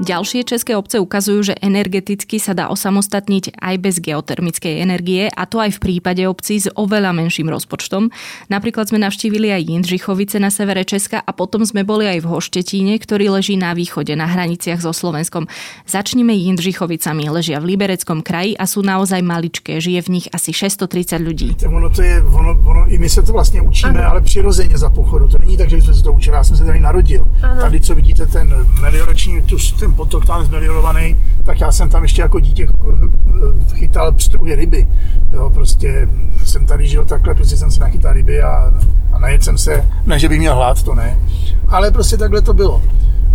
Ďalšie 0.00 0.48
české 0.48 0.72
obce 0.80 0.96
ukazujú, 0.96 1.52
že 1.52 1.60
energeticky 1.60 2.40
sa 2.40 2.56
dá 2.56 2.72
osamostatniť 2.72 3.52
aj 3.60 3.74
bez 3.84 4.00
geotermickej 4.00 4.80
energie 4.80 5.28
a 5.28 5.44
to 5.44 5.60
aj 5.60 5.76
v 5.76 5.82
prípade 5.92 6.24
obcí 6.24 6.56
s 6.56 6.72
oveľa 6.72 7.12
menším 7.12 7.52
rozpočtom. 7.52 8.08
Napríklad 8.48 8.88
sme 8.88 9.04
navštívili 9.04 9.52
aj 9.52 9.68
Jindřichovice 9.68 10.40
na 10.40 10.48
severe 10.48 10.88
Česka 10.88 11.20
a 11.20 11.36
potom 11.36 11.68
sme 11.68 11.84
boli 11.84 12.08
aj 12.08 12.24
v 12.24 12.30
Hoštetíne, 12.32 12.96
ktorý 12.96 13.28
leží 13.28 13.60
na 13.60 13.76
východe, 13.76 14.16
na 14.16 14.24
hraniciach 14.24 14.80
so 14.80 14.96
Slovenskom. 14.96 15.52
Začnime 15.84 16.32
Jindřichovicami, 16.32 17.28
ležia 17.28 17.60
v 17.60 17.76
Libereckom 17.76 18.24
kraji 18.24 18.56
a 18.56 18.64
sú 18.64 18.80
naozaj 18.80 19.20
maličké, 19.20 19.84
žije 19.84 20.00
v 20.00 20.16
nich 20.16 20.26
asi 20.32 20.56
630 20.56 21.20
ľudí. 21.20 21.48
Ono 21.68 21.92
to 21.92 22.00
je, 22.00 22.24
ono, 22.24 22.56
ono, 22.64 22.88
i 22.88 22.96
my 22.96 23.08
se 23.08 23.20
to 23.20 23.32
vlastně 23.36 23.60
učíme, 23.60 24.00
ano. 24.00 24.10
ale 24.10 24.20
přirozeně 24.20 24.78
za 24.78 24.90
pochodu. 24.90 25.28
To 25.28 25.38
není 25.38 25.56
tak, 25.60 25.70
že 25.70 25.82
jsme 25.82 25.94
se 25.94 26.02
to 26.02 26.12
učili, 26.12 26.36
já 26.36 26.44
jsem 26.44 26.56
se 26.56 26.64
tady 26.64 26.80
narodil. 26.80 27.28
Ano. 27.42 27.60
Tady, 27.60 27.80
co 27.80 27.94
vidíte, 27.94 28.26
ten 28.26 28.66
meliorační, 28.80 29.42
tu, 29.42 29.56
ten 29.78 29.89
ten 29.90 29.96
potok 29.96 30.26
tam 30.26 30.44
zmilionovaný, 30.44 31.16
tak 31.44 31.60
já 31.60 31.72
jsem 31.72 31.88
tam 31.88 32.02
ještě 32.02 32.22
jako 32.22 32.40
dítě 32.40 32.68
chytal 33.74 34.12
pstruhy 34.12 34.54
ryby. 34.54 34.86
Jo, 35.32 35.50
prostě 35.50 36.08
jsem 36.44 36.66
tady 36.66 36.86
žil 36.86 37.04
takhle, 37.04 37.34
prostě 37.34 37.56
jsem 37.56 37.70
se 37.70 37.80
nachytal 37.80 38.12
ryby 38.12 38.42
a, 38.42 38.72
a 39.12 39.18
najet 39.18 39.44
jsem 39.44 39.58
se, 39.58 39.88
ne, 40.06 40.18
že 40.18 40.28
bych 40.28 40.38
měl 40.38 40.54
hlad, 40.54 40.82
to 40.82 40.94
ne, 40.94 41.18
ale 41.68 41.90
prostě 41.90 42.16
takhle 42.16 42.42
to 42.42 42.54
bylo. 42.54 42.82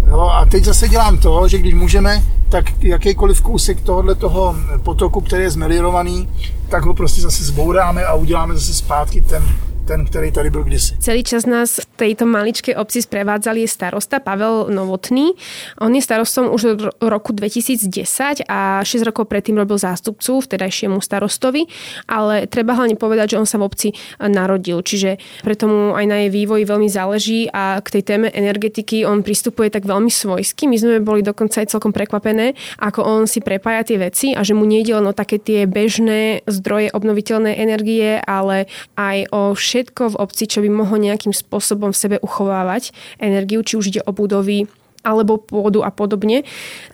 Jo, 0.08 0.20
a 0.20 0.46
teď 0.46 0.64
zase 0.64 0.90
dělám 0.90 1.18
to, 1.18 1.48
že 1.48 1.58
když 1.58 1.74
můžeme, 1.74 2.24
tak 2.50 2.84
jakýkoliv 2.84 3.42
kousek 3.42 3.82
tohohle 3.82 4.16
toho 4.16 4.56
potoku, 4.84 5.22
který 5.22 5.44
je 5.44 5.52
zmelirovaný, 5.52 6.30
tak 6.70 6.86
ho 6.86 6.94
prostě 6.94 7.22
zase 7.22 7.44
zbouráme 7.44 8.06
a 8.06 8.14
uděláme 8.14 8.54
zase 8.54 8.74
zpátky 8.74 9.22
ten, 9.22 9.44
ten, 9.86 10.06
ktorý 10.06 10.32
tady 10.32 10.50
byl 10.50 10.64
kdysi. 10.64 10.98
Celý 11.00 11.24
čas 11.24 11.46
nás 11.46 11.78
v 11.78 11.86
tejto 11.96 12.26
maličkej 12.26 12.76
obci 12.76 13.06
sprevádzali 13.06 13.70
starosta 13.70 14.20
Pavel 14.20 14.74
Novotný. 14.74 15.38
On 15.82 15.94
je 15.94 16.02
starostom 16.02 16.50
už 16.50 16.62
od 16.66 16.80
roku 17.06 17.32
2010 17.34 18.50
a 18.50 18.82
6 18.82 19.06
rokov 19.06 19.30
predtým 19.30 19.62
robil 19.62 19.78
zástupcu 19.78 20.42
vtedajšiemu 20.42 20.98
starostovi, 20.98 21.70
ale 22.10 22.50
treba 22.50 22.74
hlavne 22.74 22.98
povedať, 22.98 23.38
že 23.38 23.40
on 23.40 23.48
sa 23.48 23.62
v 23.62 23.70
obci 23.70 23.90
narodil, 24.18 24.82
čiže 24.82 25.22
preto 25.46 25.70
mu 25.70 25.94
aj 25.94 26.06
na 26.10 26.18
jej 26.26 26.30
vývoji 26.34 26.64
veľmi 26.66 26.90
záleží 26.90 27.40
a 27.54 27.78
k 27.86 28.02
tej 28.02 28.04
téme 28.04 28.28
energetiky 28.34 29.06
on 29.06 29.22
pristupuje 29.22 29.70
tak 29.70 29.86
veľmi 29.86 30.10
svojsky. 30.10 30.66
My 30.66 30.78
sme 30.82 30.98
boli 30.98 31.22
dokonca 31.22 31.62
aj 31.62 31.70
celkom 31.70 31.94
prekvapené, 31.94 32.58
ako 32.82 33.06
on 33.06 33.22
si 33.30 33.38
prepája 33.38 33.86
tie 33.94 33.98
veci 34.02 34.28
a 34.34 34.42
že 34.42 34.58
mu 34.58 34.66
nejde 34.66 34.98
len 34.98 35.06
o 35.06 35.14
také 35.14 35.38
tie 35.38 35.70
bežné 35.70 36.42
zdroje 36.50 36.90
obnoviteľnej 36.90 37.54
energie, 37.54 38.18
ale 38.26 38.66
aj 38.98 39.30
o 39.30 39.54
všetko 39.76 40.16
v 40.16 40.20
obci, 40.24 40.48
čo 40.48 40.64
by 40.64 40.72
mohlo 40.72 40.96
nejakým 40.96 41.36
spôsobom 41.36 41.92
v 41.92 42.00
sebe 42.00 42.18
uchovávať 42.24 42.96
energiu, 43.20 43.60
či 43.60 43.76
už 43.76 43.92
ide 43.92 44.02
o 44.08 44.16
budovy, 44.16 44.72
alebo 45.06 45.38
pôdu 45.38 45.86
a 45.86 45.94
podobne. 45.94 46.42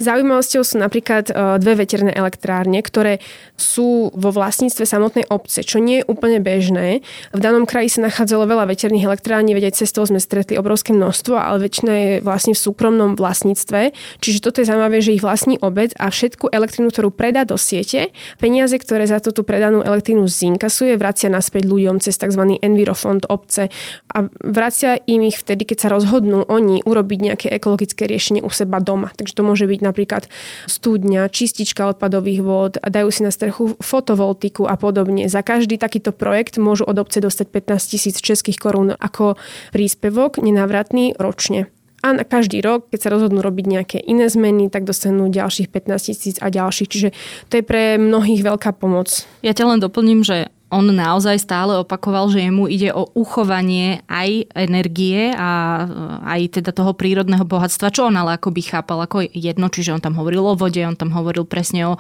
Zaujímavosťou 0.03 0.61
sú 0.67 0.75
napríklad 0.77 1.31
e, 1.31 1.33
dve 1.63 1.73
veterné 1.79 2.11
elektrárne, 2.11 2.83
ktoré 2.83 3.23
sú 3.55 4.11
vo 4.11 4.29
vlastníctve 4.35 4.83
samotnej 4.83 5.25
obce, 5.31 5.63
čo 5.63 5.79
nie 5.79 6.03
je 6.03 6.07
úplne 6.11 6.43
bežné. 6.43 6.99
V 7.31 7.39
danom 7.39 7.63
kraji 7.63 7.95
sa 7.95 8.05
nachádzalo 8.05 8.43
veľa 8.49 8.67
veterných 8.67 9.07
elektrární, 9.07 9.55
veď 9.55 9.71
aj 9.71 9.87
cestou 9.87 10.03
sme 10.03 10.19
stretli 10.19 10.59
obrovské 10.59 10.91
množstvo, 10.91 11.39
ale 11.39 11.63
väčšina 11.65 11.93
je 11.93 12.11
vlastne 12.19 12.51
v 12.51 12.59
súkromnom 12.59 13.15
vlastníctve. 13.15 13.95
Čiže 14.19 14.43
toto 14.43 14.59
je 14.59 14.67
zaujímavé, 14.67 14.99
že 14.99 15.15
ich 15.15 15.23
vlastní 15.23 15.55
obec 15.61 15.95
a 15.95 16.11
všetku 16.11 16.51
elektrinu, 16.51 16.91
ktorú 16.91 17.13
predá 17.13 17.47
do 17.47 17.55
siete, 17.55 18.11
peniaze, 18.41 18.75
ktoré 18.75 19.05
za 19.05 19.21
tú 19.21 19.45
predanú 19.45 19.85
elektrínu 19.85 20.25
zinkasuje, 20.25 20.97
vracia 20.97 21.29
naspäť 21.29 21.69
ľuďom 21.69 22.01
cez 22.01 22.17
tzv. 22.17 22.57
envirofond 22.59 23.29
obce 23.29 23.69
a 24.11 24.17
vracia 24.41 24.97
im 25.05 25.21
ich 25.29 25.37
vtedy, 25.37 25.63
keď 25.69 25.77
sa 25.87 25.89
rozhodnú 25.93 26.43
oni 26.49 26.81
urobiť 26.83 27.19
nejaké 27.21 27.47
ekologické 27.53 28.00
ekologické 28.01 28.09
riešenie 28.09 28.41
u 28.41 28.49
seba 28.49 28.81
doma. 28.81 29.13
Takže 29.13 29.37
to 29.37 29.45
môže 29.45 29.65
byť 29.69 29.79
napríklad 29.85 30.23
studňa, 30.65 31.29
čistička 31.29 31.93
odpadových 31.93 32.41
vod 32.41 32.73
a 32.81 32.87
dajú 32.89 33.09
si 33.13 33.21
na 33.21 33.29
strechu 33.29 33.77
fotovoltiku 33.77 34.65
a 34.65 34.75
podobne. 34.75 35.29
Za 35.29 35.45
každý 35.45 35.77
takýto 35.77 36.09
projekt 36.09 36.57
môžu 36.57 36.89
od 36.89 36.97
obce 36.97 37.21
dostať 37.21 37.47
15 37.77 37.91
tisíc 37.93 38.15
českých 38.17 38.57
korún 38.57 38.97
ako 38.97 39.37
príspevok 39.69 40.41
nenávratný 40.41 41.13
ročne. 41.21 41.69
A 42.01 42.17
na 42.17 42.25
každý 42.25 42.65
rok, 42.65 42.89
keď 42.89 42.99
sa 43.05 43.13
rozhodnú 43.13 43.45
robiť 43.45 43.65
nejaké 43.69 43.97
iné 44.01 44.25
zmeny, 44.25 44.73
tak 44.73 44.89
dostanú 44.89 45.29
ďalších 45.29 45.69
15 45.69 46.09
tisíc 46.09 46.35
a 46.41 46.49
ďalších. 46.49 46.89
Čiže 46.89 47.09
to 47.53 47.61
je 47.61 47.63
pre 47.63 48.01
mnohých 48.01 48.41
veľká 48.41 48.73
pomoc. 48.73 49.29
Ja 49.45 49.53
ťa 49.53 49.69
len 49.69 49.77
doplním, 49.77 50.25
že 50.25 50.49
on 50.71 50.87
naozaj 50.87 51.35
stále 51.43 51.75
opakoval, 51.83 52.31
že 52.31 52.47
jemu 52.47 52.71
ide 52.71 52.89
o 52.95 53.11
uchovanie 53.11 54.01
aj 54.07 54.47
energie 54.55 55.35
a 55.35 55.83
aj 56.23 56.63
teda 56.63 56.71
toho 56.71 56.95
prírodného 56.95 57.43
bohatstva, 57.43 57.91
čo 57.91 58.07
on 58.07 58.15
ale 58.15 58.39
akoby 58.39 58.63
chápal 58.63 59.03
ako 59.03 59.27
jedno, 59.27 59.67
čiže 59.67 59.91
on 59.91 60.01
tam 60.01 60.15
hovoril 60.15 60.41
o 60.47 60.55
vode, 60.55 60.79
on 60.79 60.95
tam 60.95 61.11
hovoril 61.11 61.43
presne 61.43 61.91
o 61.91 61.93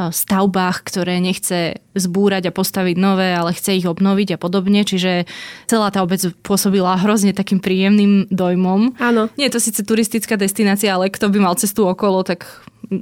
stavbách, 0.00 0.88
ktoré 0.88 1.20
nechce 1.20 1.84
zbúrať 1.92 2.48
a 2.48 2.56
postaviť 2.56 2.96
nové, 2.96 3.36
ale 3.36 3.52
chce 3.52 3.76
ich 3.76 3.86
obnoviť 3.88 4.36
a 4.36 4.40
podobne, 4.40 4.84
čiže 4.88 5.28
celá 5.68 5.92
tá 5.92 6.00
obec 6.00 6.20
pôsobila 6.40 6.96
hrozne 6.96 7.36
takým 7.36 7.60
príjemným 7.60 8.32
dojmom. 8.32 8.96
Áno. 8.96 9.28
Nie 9.36 9.52
je 9.52 9.54
to 9.56 9.60
síce 9.60 9.80
turistická 9.84 10.40
destinácia, 10.40 10.92
ale 10.92 11.12
kto 11.12 11.28
by 11.28 11.38
mal 11.40 11.54
cestu 11.60 11.84
okolo, 11.84 12.24
tak 12.24 12.48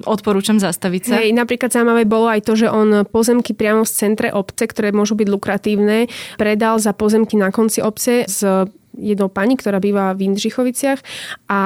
odporúčam 0.04 0.56
zastaviť 0.56 1.02
sa. 1.04 1.14
Hej, 1.20 1.36
napríklad 1.36 1.70
zaujímavé 1.70 2.08
bolo 2.08 2.30
aj 2.30 2.44
to, 2.44 2.56
že 2.56 2.68
on 2.72 3.04
pozemky 3.08 3.52
priamo 3.52 3.84
v 3.84 3.92
centre 3.92 4.28
obce, 4.32 4.64
ktoré 4.64 4.90
môžu 4.90 5.16
byť 5.16 5.28
lukratívne, 5.28 6.08
predal 6.40 6.80
za 6.80 6.96
pozemky 6.96 7.36
na 7.36 7.52
konci 7.52 7.84
obce 7.84 8.24
s 8.24 8.40
jednou 8.94 9.26
pani, 9.26 9.58
ktorá 9.58 9.82
býva 9.82 10.14
v 10.14 10.30
Indřichoviciach 10.30 11.02
a 11.50 11.60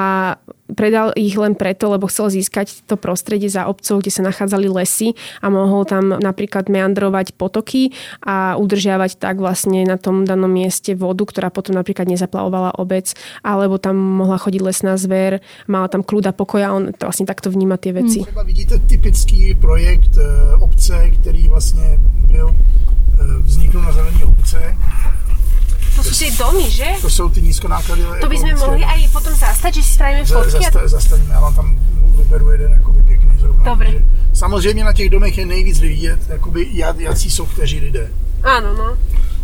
predal 0.77 1.17
ich 1.17 1.37
len 1.37 1.57
preto, 1.57 1.89
lebo 1.89 2.09
chcel 2.09 2.29
získať 2.29 2.85
to 2.85 3.01
prostredie 3.01 3.49
za 3.49 3.65
obcov, 3.69 4.05
kde 4.05 4.13
sa 4.13 4.23
nachádzali 4.25 4.69
lesy 4.69 5.17
a 5.41 5.49
mohol 5.49 5.89
tam 5.89 6.17
napríklad 6.21 6.69
meandrovať 6.69 7.37
potoky 7.37 7.97
a 8.21 8.61
udržiavať 8.61 9.17
tak 9.17 9.41
vlastne 9.41 9.85
na 9.89 9.97
tom 9.97 10.29
danom 10.29 10.51
mieste 10.51 10.93
vodu, 10.93 11.25
ktorá 11.25 11.49
potom 11.49 11.77
napríklad 11.77 12.09
nezaplavovala 12.09 12.77
obec, 12.77 13.17
alebo 13.41 13.81
tam 13.81 13.97
mohla 13.97 14.37
chodiť 14.37 14.61
lesná 14.61 15.01
zver, 15.01 15.41
mala 15.71 15.89
tam 15.89 16.05
kľúda 16.05 16.37
pokoja, 16.37 16.75
on 16.75 16.93
to 16.93 17.09
vlastne 17.09 17.25
takto 17.29 17.49
vníma 17.49 17.81
tie 17.81 17.93
veci. 17.97 18.21
Třeba 18.25 18.43
vidíte 18.43 18.79
typický 18.79 19.55
projekt 19.55 20.19
e, 20.19 20.55
obce, 20.61 21.11
který 21.11 21.49
vlastně 21.49 21.99
byl, 22.29 22.55
e, 23.21 23.43
vzniknul 23.43 23.83
na 23.83 23.93
zelený 23.93 24.25
obce, 24.25 24.77
to 25.99 26.07
sú 26.07 26.15
tie 26.15 26.31
domy, 26.39 26.67
že? 26.71 26.89
To 27.03 27.11
sú 27.11 27.27
tí 27.35 27.43
nízkonákladové. 27.43 28.23
To 28.23 28.31
by 28.31 28.37
sme 28.39 28.53
mohli 28.55 28.83
aj 28.87 28.99
potom 29.11 29.35
zastať, 29.35 29.71
že 29.75 29.83
si 29.83 29.91
spravíme 29.99 30.23
fotky. 30.23 30.63
Zasta, 30.63 30.89
zastavíme, 30.89 31.35
já 31.35 31.41
vám 31.41 31.55
tam 31.55 31.79
vyberu 32.17 32.51
jeden 32.51 32.73
jakoby 32.73 33.03
pěkný 33.03 33.33
zrovna. 33.39 33.65
Dobre. 33.65 33.91
Že 33.91 34.03
samozřejmě 34.33 34.85
na 34.85 34.93
těch 34.93 35.11
domech 35.11 35.39
je 35.39 35.47
nejvíc 35.47 35.81
vidět, 35.81 36.21
jakoby, 36.29 36.67
jací 36.99 37.31
jsou 37.31 37.47
kteří 37.47 37.81
lidé. 37.81 38.11
Áno, 38.43 38.75
no. 38.75 38.97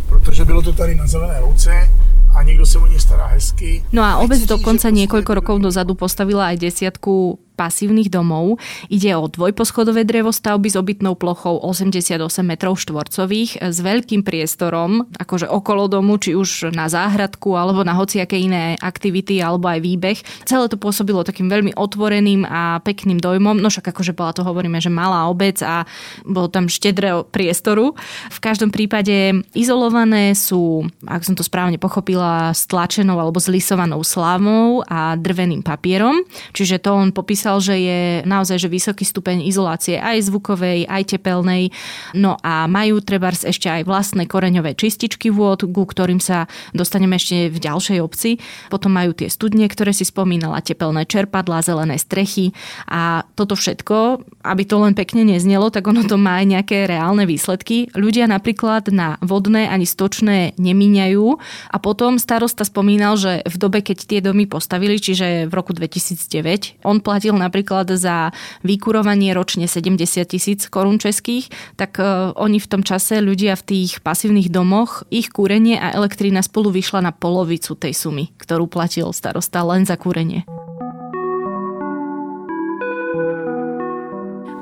Protože 0.09 0.45
bylo 0.45 0.61
to 0.61 0.73
tady 0.73 0.95
na 0.95 1.07
zelené 1.07 1.39
louce, 1.39 1.89
a 2.35 2.43
niekto 2.43 2.67
sa 2.67 2.83
o 2.83 2.87
ne 2.87 2.99
stará 2.99 3.31
hezky. 3.31 3.81
No 3.95 4.03
a 4.03 4.19
obec 4.19 4.43
dokonca 4.43 4.91
niekoľko 4.91 5.31
rokov 5.39 5.57
dozadu 5.63 5.95
postavila 5.95 6.51
aj 6.51 6.61
desiatku 6.67 7.39
pasívnych 7.55 8.11
domov. 8.11 8.59
Ide 8.91 9.15
o 9.15 9.31
dvojposchodové 9.31 10.03
drevostavby 10.03 10.67
s 10.67 10.75
obytnou 10.75 11.15
plochou 11.15 11.57
88 11.63 12.19
metrov 12.43 12.75
štvorcových 12.75 13.63
s 13.63 13.77
veľkým 13.79 14.27
priestorom, 14.27 15.07
akože 15.15 15.47
okolo 15.47 15.87
domu, 15.87 16.19
či 16.19 16.35
už 16.35 16.75
na 16.75 16.91
záhradku 16.91 17.55
alebo 17.55 17.87
na 17.87 17.95
hociaké 17.95 18.35
iné 18.35 18.75
aktivity 18.83 19.39
alebo 19.39 19.71
aj 19.71 19.79
výbeh. 19.79 20.17
Celé 20.43 20.67
to 20.67 20.75
pôsobilo 20.75 21.23
takým 21.23 21.47
veľmi 21.47 21.73
otvoreným 21.79 22.43
a 22.43 22.83
pekným 22.83 23.17
dojmom. 23.17 23.57
No 23.57 23.71
však 23.71 23.95
akože 23.95 24.11
bola 24.11 24.35
to 24.35 24.43
hovoríme, 24.43 24.77
že 24.83 24.91
malá 24.91 25.31
obec 25.31 25.63
a 25.63 25.87
bolo 26.27 26.51
tam 26.51 26.67
štedré 26.67 27.15
priestoru. 27.31 27.95
V 28.29 28.39
každom 28.43 28.69
prípade 28.69 29.47
izolované 29.55 30.35
sú, 30.35 30.91
ak 31.07 31.23
som 31.23 31.39
to 31.39 31.41
správne 31.41 31.79
pochopila, 31.79 32.24
stlačenou 32.51 33.17
alebo 33.21 33.39
zlisovanou 33.39 34.03
slávou 34.03 34.83
a 34.85 35.15
drveným 35.15 35.63
papierom. 35.63 36.25
Čiže 36.51 36.83
to 36.83 36.91
on 36.93 37.09
popísal 37.15 37.35
písal, 37.35 37.61
že 37.61 37.75
je 37.77 38.01
naozaj 38.25 38.57
že 38.57 38.71
vysoký 38.71 39.03
stupeň 39.03 39.45
izolácie 39.45 39.99
aj 39.99 40.31
zvukovej, 40.31 40.89
aj 40.89 41.13
tepelnej. 41.13 41.69
No 42.15 42.39
a 42.41 42.65
majú 42.65 43.03
trebárs 43.03 43.45
ešte 43.45 43.69
aj 43.69 43.85
vlastné 43.85 44.25
koreňové 44.25 44.73
čističky 44.73 45.29
vôd, 45.29 45.67
ku 45.67 45.83
ktorým 45.83 46.23
sa 46.23 46.49
dostaneme 46.73 47.19
ešte 47.19 47.53
v 47.53 47.57
ďalšej 47.59 47.99
obci. 48.01 48.41
Potom 48.73 48.95
majú 48.95 49.13
tie 49.13 49.29
studne, 49.29 49.67
ktoré 49.67 49.93
si 49.93 50.07
spomínala, 50.07 50.63
tepelné 50.63 51.03
čerpadlá, 51.05 51.61
zelené 51.61 51.99
strechy 51.99 52.55
a 52.89 53.27
toto 53.37 53.53
všetko, 53.53 54.25
aby 54.41 54.63
to 54.65 54.81
len 54.81 54.97
pekne 54.97 55.27
neznelo, 55.27 55.69
tak 55.69 55.85
ono 55.85 56.01
to 56.07 56.17
má 56.17 56.41
aj 56.41 56.45
nejaké 56.49 56.77
reálne 56.89 57.27
výsledky. 57.27 57.93
Ľudia 57.93 58.25
napríklad 58.25 58.89
na 58.89 59.21
vodné 59.21 59.69
ani 59.69 59.85
stočné 59.85 60.57
nemíňajú 60.57 61.25
a 61.69 61.77
potom 61.77 62.14
starosta 62.17 62.67
spomínal, 62.67 63.15
že 63.15 63.41
v 63.45 63.55
dobe, 63.55 63.79
keď 63.85 63.97
tie 64.05 64.19
domy 64.21 64.45
postavili, 64.49 64.99
čiže 64.99 65.47
v 65.47 65.53
roku 65.53 65.71
2009, 65.71 66.81
on 66.83 66.99
platil 66.99 67.35
napríklad 67.37 67.89
za 67.95 68.35
vykurovanie 68.65 69.31
ročne 69.35 69.65
70 69.65 70.25
tisíc 70.25 70.67
korún 70.67 70.99
českých, 70.99 71.49
tak 71.79 71.97
e, 71.99 72.33
oni 72.35 72.57
v 72.59 72.67
tom 72.69 72.81
čase 72.81 73.23
ľudia 73.23 73.55
v 73.59 73.63
tých 73.63 74.03
pasívnych 74.03 74.51
domoch, 74.51 75.07
ich 75.13 75.31
kúrenie 75.31 75.79
a 75.79 75.95
elektrina 75.95 76.43
spolu 76.43 76.71
vyšla 76.71 77.05
na 77.05 77.11
polovicu 77.15 77.77
tej 77.77 77.95
sumy, 77.95 78.31
ktorú 78.37 78.67
platil 78.67 79.11
starosta 79.15 79.63
len 79.63 79.87
za 79.87 79.95
kúrenie. 79.95 80.43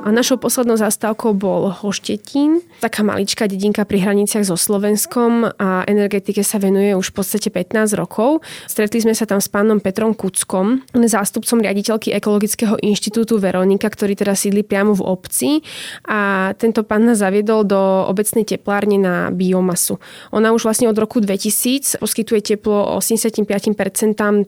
A 0.04 0.12
našou 0.12 0.36
poslednou 0.36 0.76
zastávkou 0.76 1.32
bol 1.32 1.72
Hoštetín, 1.72 2.60
taká 2.84 3.08
maličká 3.08 3.48
dedinka 3.48 3.88
pri 3.88 4.04
hraniciach 4.04 4.44
so 4.44 4.60
Slovenskom 4.60 5.48
a 5.56 5.88
energetike 5.88 6.44
sa 6.44 6.60
venuje 6.60 6.92
už 6.92 7.16
v 7.16 7.24
podstate 7.24 7.48
15 7.48 7.96
rokov. 7.96 8.44
Stretli 8.68 9.00
sme 9.00 9.16
sa 9.16 9.24
tam 9.24 9.40
s 9.40 9.48
pánom 9.48 9.80
Petrom 9.80 10.12
Kuckom, 10.12 10.84
zástupcom 10.92 11.64
riaditeľky 11.64 12.12
Ekologického 12.20 12.76
inštitútu 12.84 13.40
Veronika, 13.40 13.88
ktorý 13.88 14.20
teda 14.20 14.36
sídli 14.36 14.68
priamo 14.68 14.92
v 14.92 15.08
obci 15.08 15.64
a 16.04 16.52
tento 16.60 16.84
pán 16.84 17.08
nás 17.08 17.24
zaviedol 17.24 17.64
do 17.64 17.80
obecnej 18.12 18.44
teplárne 18.44 19.00
na 19.00 19.32
biomasu. 19.32 20.04
Ona 20.36 20.52
už 20.52 20.68
vlastne 20.68 20.92
od 20.92 21.00
roku 21.00 21.24
2000 21.24 22.04
poskytuje 22.04 22.44
teplo 22.44 23.00
85% 23.00 23.48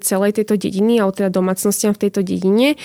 celej 0.04 0.32
tejto 0.36 0.60
dediny, 0.60 1.00
alebo 1.00 1.16
teda 1.16 1.32
domácnostiam 1.32 1.96
v 1.96 2.12
tejto 2.12 2.28
dedine. 2.28 2.76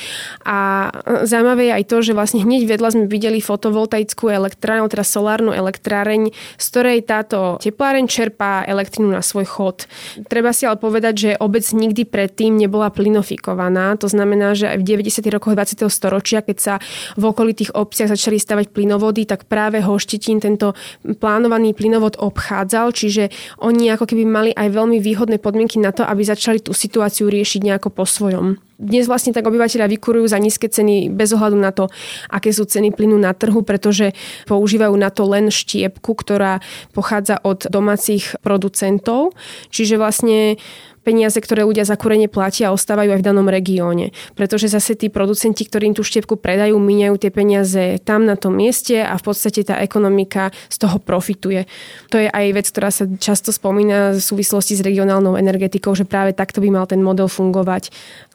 A 0.46 0.86
zaujímavé 1.26 1.66
je 1.66 1.72
aj 1.74 1.84
to, 1.90 1.96
že 2.06 2.14
vlastne 2.14 2.46
hneď 2.46 2.59
hneď 2.60 2.76
vedľa 2.76 2.88
sme 2.92 3.04
videli 3.08 3.40
fotovoltaickú 3.40 4.28
elektrárnu, 4.28 4.84
teda 4.92 5.00
solárnu 5.00 5.56
elektráreň, 5.56 6.28
z 6.60 6.64
ktorej 6.68 7.08
táto 7.08 7.56
tepláreň 7.56 8.04
čerpá 8.04 8.68
elektrinu 8.68 9.08
na 9.08 9.24
svoj 9.24 9.48
chod. 9.48 9.88
Treba 10.28 10.52
si 10.52 10.68
ale 10.68 10.76
povedať, 10.76 11.14
že 11.16 11.30
obec 11.40 11.64
nikdy 11.64 12.04
predtým 12.04 12.60
nebola 12.60 12.92
plinofikovaná. 12.92 13.96
To 13.96 14.12
znamená, 14.12 14.52
že 14.52 14.68
aj 14.68 14.76
v 14.76 15.08
90. 15.08 15.24
rokoch 15.32 15.56
20. 15.56 15.88
storočia, 15.88 16.44
keď 16.44 16.56
sa 16.60 16.74
v 17.16 17.32
okolitých 17.32 17.72
obciach 17.72 18.12
začali 18.12 18.36
stavať 18.36 18.76
plynovody, 18.76 19.24
tak 19.24 19.48
práve 19.48 19.80
Hoštetín 19.80 20.44
tento 20.44 20.76
plánovaný 21.00 21.72
plynovod 21.72 22.20
obchádzal, 22.20 22.92
čiže 22.92 23.32
oni 23.64 23.88
ako 23.96 24.04
keby 24.04 24.24
mali 24.28 24.50
aj 24.52 24.68
veľmi 24.68 25.00
výhodné 25.00 25.40
podmienky 25.40 25.80
na 25.80 25.96
to, 25.96 26.04
aby 26.04 26.20
začali 26.20 26.60
tú 26.60 26.76
situáciu 26.76 27.32
riešiť 27.32 27.64
nejako 27.64 27.88
po 27.88 28.04
svojom 28.04 28.60
dnes 28.80 29.04
vlastne 29.04 29.36
tak 29.36 29.44
obyvateľia 29.44 29.92
vykurujú 29.92 30.24
za 30.24 30.40
nízke 30.40 30.72
ceny 30.72 31.12
bez 31.12 31.36
ohľadu 31.36 31.58
na 31.60 31.70
to, 31.70 31.92
aké 32.32 32.48
sú 32.50 32.64
ceny 32.64 32.96
plynu 32.96 33.20
na 33.20 33.36
trhu, 33.36 33.60
pretože 33.60 34.16
používajú 34.48 34.96
na 34.96 35.12
to 35.12 35.28
len 35.28 35.52
štiepku, 35.52 36.16
ktorá 36.16 36.64
pochádza 36.96 37.36
od 37.44 37.68
domácich 37.68 38.40
producentov. 38.40 39.36
Čiže 39.68 40.00
vlastne 40.00 40.56
peniaze, 41.00 41.36
ktoré 41.40 41.64
ľudia 41.64 41.88
za 41.88 41.96
kúrenie 41.96 42.28
platia, 42.28 42.72
ostávajú 42.72 43.16
aj 43.16 43.20
v 43.20 43.26
danom 43.26 43.48
regióne. 43.48 44.12
Pretože 44.36 44.68
zase 44.68 44.96
tí 44.96 45.08
producenti, 45.08 45.64
ktorí 45.64 45.92
im 45.92 45.96
tú 45.96 46.04
štiepku 46.04 46.36
predajú, 46.36 46.76
míňajú 46.76 47.14
tie 47.16 47.32
peniaze 47.32 47.84
tam 48.04 48.28
na 48.28 48.36
tom 48.36 48.56
mieste 48.56 49.00
a 49.00 49.16
v 49.16 49.24
podstate 49.24 49.64
tá 49.64 49.80
ekonomika 49.80 50.52
z 50.68 50.76
toho 50.76 51.00
profituje. 51.00 51.64
To 52.12 52.20
je 52.20 52.28
aj 52.28 52.46
vec, 52.52 52.66
ktorá 52.68 52.92
sa 52.92 53.08
často 53.08 53.50
spomína 53.50 54.16
v 54.16 54.22
súvislosti 54.22 54.76
s 54.76 54.84
regionálnou 54.84 55.40
energetikou, 55.40 55.96
že 55.96 56.04
práve 56.04 56.36
takto 56.36 56.60
by 56.60 56.68
mal 56.68 56.84
ten 56.84 57.00
model 57.00 57.26
fungovať. 57.26 57.90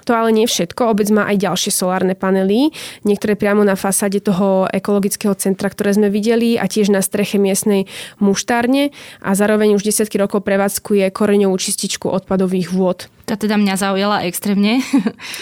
To 0.05 0.13
ale 0.13 0.29
nie 0.31 0.45
všetko. 0.45 0.93
Obec 0.93 1.09
má 1.09 1.25
aj 1.25 1.41
ďalšie 1.41 1.71
solárne 1.73 2.13
panely, 2.13 2.69
niektoré 3.01 3.33
priamo 3.33 3.65
na 3.65 3.73
fasáde 3.73 4.21
toho 4.21 4.69
ekologického 4.69 5.33
centra, 5.33 5.67
ktoré 5.69 5.97
sme 5.97 6.13
videli 6.13 6.61
a 6.61 6.69
tiež 6.69 6.93
na 6.93 7.01
streche 7.01 7.41
miestnej 7.41 7.89
muštárne 8.21 8.93
a 9.25 9.33
zároveň 9.33 9.73
už 9.73 9.85
desiatky 9.85 10.21
rokov 10.21 10.45
prevádzkuje 10.45 11.09
koreňovú 11.09 11.57
čističku 11.57 12.05
odpadových 12.05 12.69
vôd. 12.69 13.09
Tá 13.25 13.33
teda 13.33 13.57
mňa 13.57 13.73
zaujala 13.81 14.29
extrémne. 14.29 14.85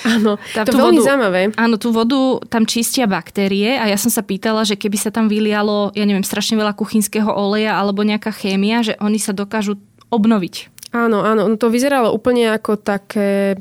Áno, 0.07 0.39
tá, 0.55 0.63
to 0.63 0.79
veľmi 0.79 1.03
vodu, 1.03 1.11
zaujímavé. 1.11 1.51
Áno, 1.59 1.75
tú 1.75 1.91
vodu 1.91 2.39
tam 2.47 2.63
čistia 2.63 3.11
baktérie 3.11 3.75
a 3.75 3.91
ja 3.91 3.99
som 3.99 4.07
sa 4.07 4.23
pýtala, 4.23 4.63
že 4.63 4.79
keby 4.79 4.95
sa 4.95 5.11
tam 5.11 5.27
vylialo, 5.27 5.91
ja 5.91 6.07
neviem, 6.07 6.23
strašne 6.23 6.55
veľa 6.55 6.79
kuchynského 6.79 7.27
oleja 7.27 7.75
alebo 7.75 8.07
nejaká 8.07 8.31
chémia, 8.31 8.87
že 8.87 8.95
oni 9.03 9.19
sa 9.19 9.35
dokážu 9.35 9.75
obnoviť. 10.07 10.71
Áno, 10.95 11.27
áno, 11.27 11.49
to 11.59 11.67
vyzeralo 11.67 12.15
úplne 12.15 12.55
ako 12.55 12.79
také 12.79 13.59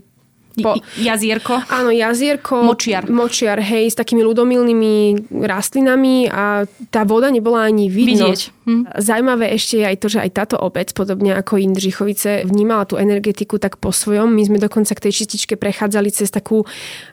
Po, 0.61 0.77
jazierko? 1.01 1.65
Áno, 1.73 1.88
jazierko. 1.88 2.61
Močiar. 2.61 3.09
Močiar, 3.09 3.57
hej, 3.65 3.88
s 3.88 3.97
takými 3.97 4.21
ľudomilnými 4.21 5.29
rastlinami 5.33 6.29
a 6.29 6.69
tá 6.93 7.09
voda 7.09 7.33
nebola 7.33 7.65
ani 7.65 7.88
vidno. 7.88 8.29
Vidieť. 8.29 8.41
Hm. 8.69 8.83
Zajímavé 9.01 9.57
ešte 9.57 9.81
je 9.81 9.87
aj 9.88 9.97
to, 9.99 10.07
že 10.12 10.19
aj 10.23 10.31
táto 10.37 10.57
obec, 10.61 10.93
podobne 10.93 11.35
ako 11.35 11.59
Indřichovice, 11.59 12.45
vnímala 12.47 12.85
tú 12.85 13.01
energetiku 13.01 13.57
tak 13.57 13.81
po 13.81 13.91
svojom. 13.91 14.31
My 14.31 14.45
sme 14.45 14.59
dokonca 14.61 14.93
k 14.93 15.09
tej 15.09 15.25
čističke 15.25 15.57
prechádzali 15.57 16.12
cez 16.15 16.31
takú 16.31 16.69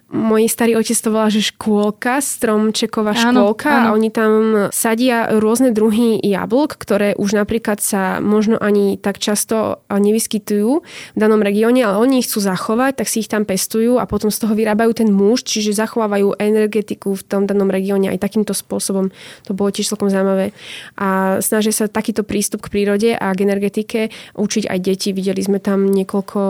môj 0.10 0.50
starý 0.50 0.74
otec 0.74 0.98
to 0.98 1.10
volá, 1.14 1.30
že 1.30 1.54
škôlka, 1.54 2.18
stromčeková 2.18 3.14
škôlka 3.14 3.70
áno, 3.70 3.78
áno. 3.78 3.88
a 3.94 3.96
oni 3.96 4.10
tam 4.10 4.32
sadia 4.74 5.30
rôzne 5.38 5.70
druhy 5.70 6.18
jablk, 6.18 6.82
ktoré 6.82 7.14
už 7.14 7.38
napríklad 7.38 7.78
sa 7.78 8.18
možno 8.18 8.58
ani 8.58 8.98
tak 8.98 9.22
často 9.22 9.86
nevyskytujú 9.86 10.72
v 11.14 11.18
danom 11.18 11.46
regióne, 11.46 11.86
ale 11.86 12.02
oni 12.02 12.26
ich 12.26 12.28
chcú 12.28 12.42
zachovať, 12.42 13.06
tak 13.06 13.08
si 13.08 13.22
ich 13.22 13.30
tam 13.30 13.46
pestujú 13.46 14.02
a 14.02 14.10
potom 14.10 14.34
z 14.34 14.42
toho 14.42 14.58
vyrábajú 14.58 14.98
ten 14.98 15.14
muž, 15.14 15.46
čiže 15.46 15.78
zachovávajú 15.78 16.42
energetiku 16.42 17.14
v 17.14 17.24
tom 17.30 17.46
danom 17.46 17.70
regióne 17.70 18.10
aj 18.10 18.18
takýmto 18.18 18.58
spôsobom. 18.58 19.14
To 19.46 19.54
bolo 19.54 19.70
tiež 19.70 19.94
celkom 19.94 20.10
zaujímavé. 20.10 20.58
A 20.98 21.38
snažia 21.46 21.70
sa 21.70 21.86
takýto 21.86 22.26
prístup 22.26 22.66
k 22.66 22.74
prírode 22.74 23.14
a 23.14 23.30
k 23.38 23.46
energetike 23.46 24.10
učiť 24.34 24.66
aj 24.66 24.80
deti. 24.82 25.14
Videli 25.14 25.46
sme 25.46 25.62
tam 25.62 25.86
niekoľko 25.86 26.42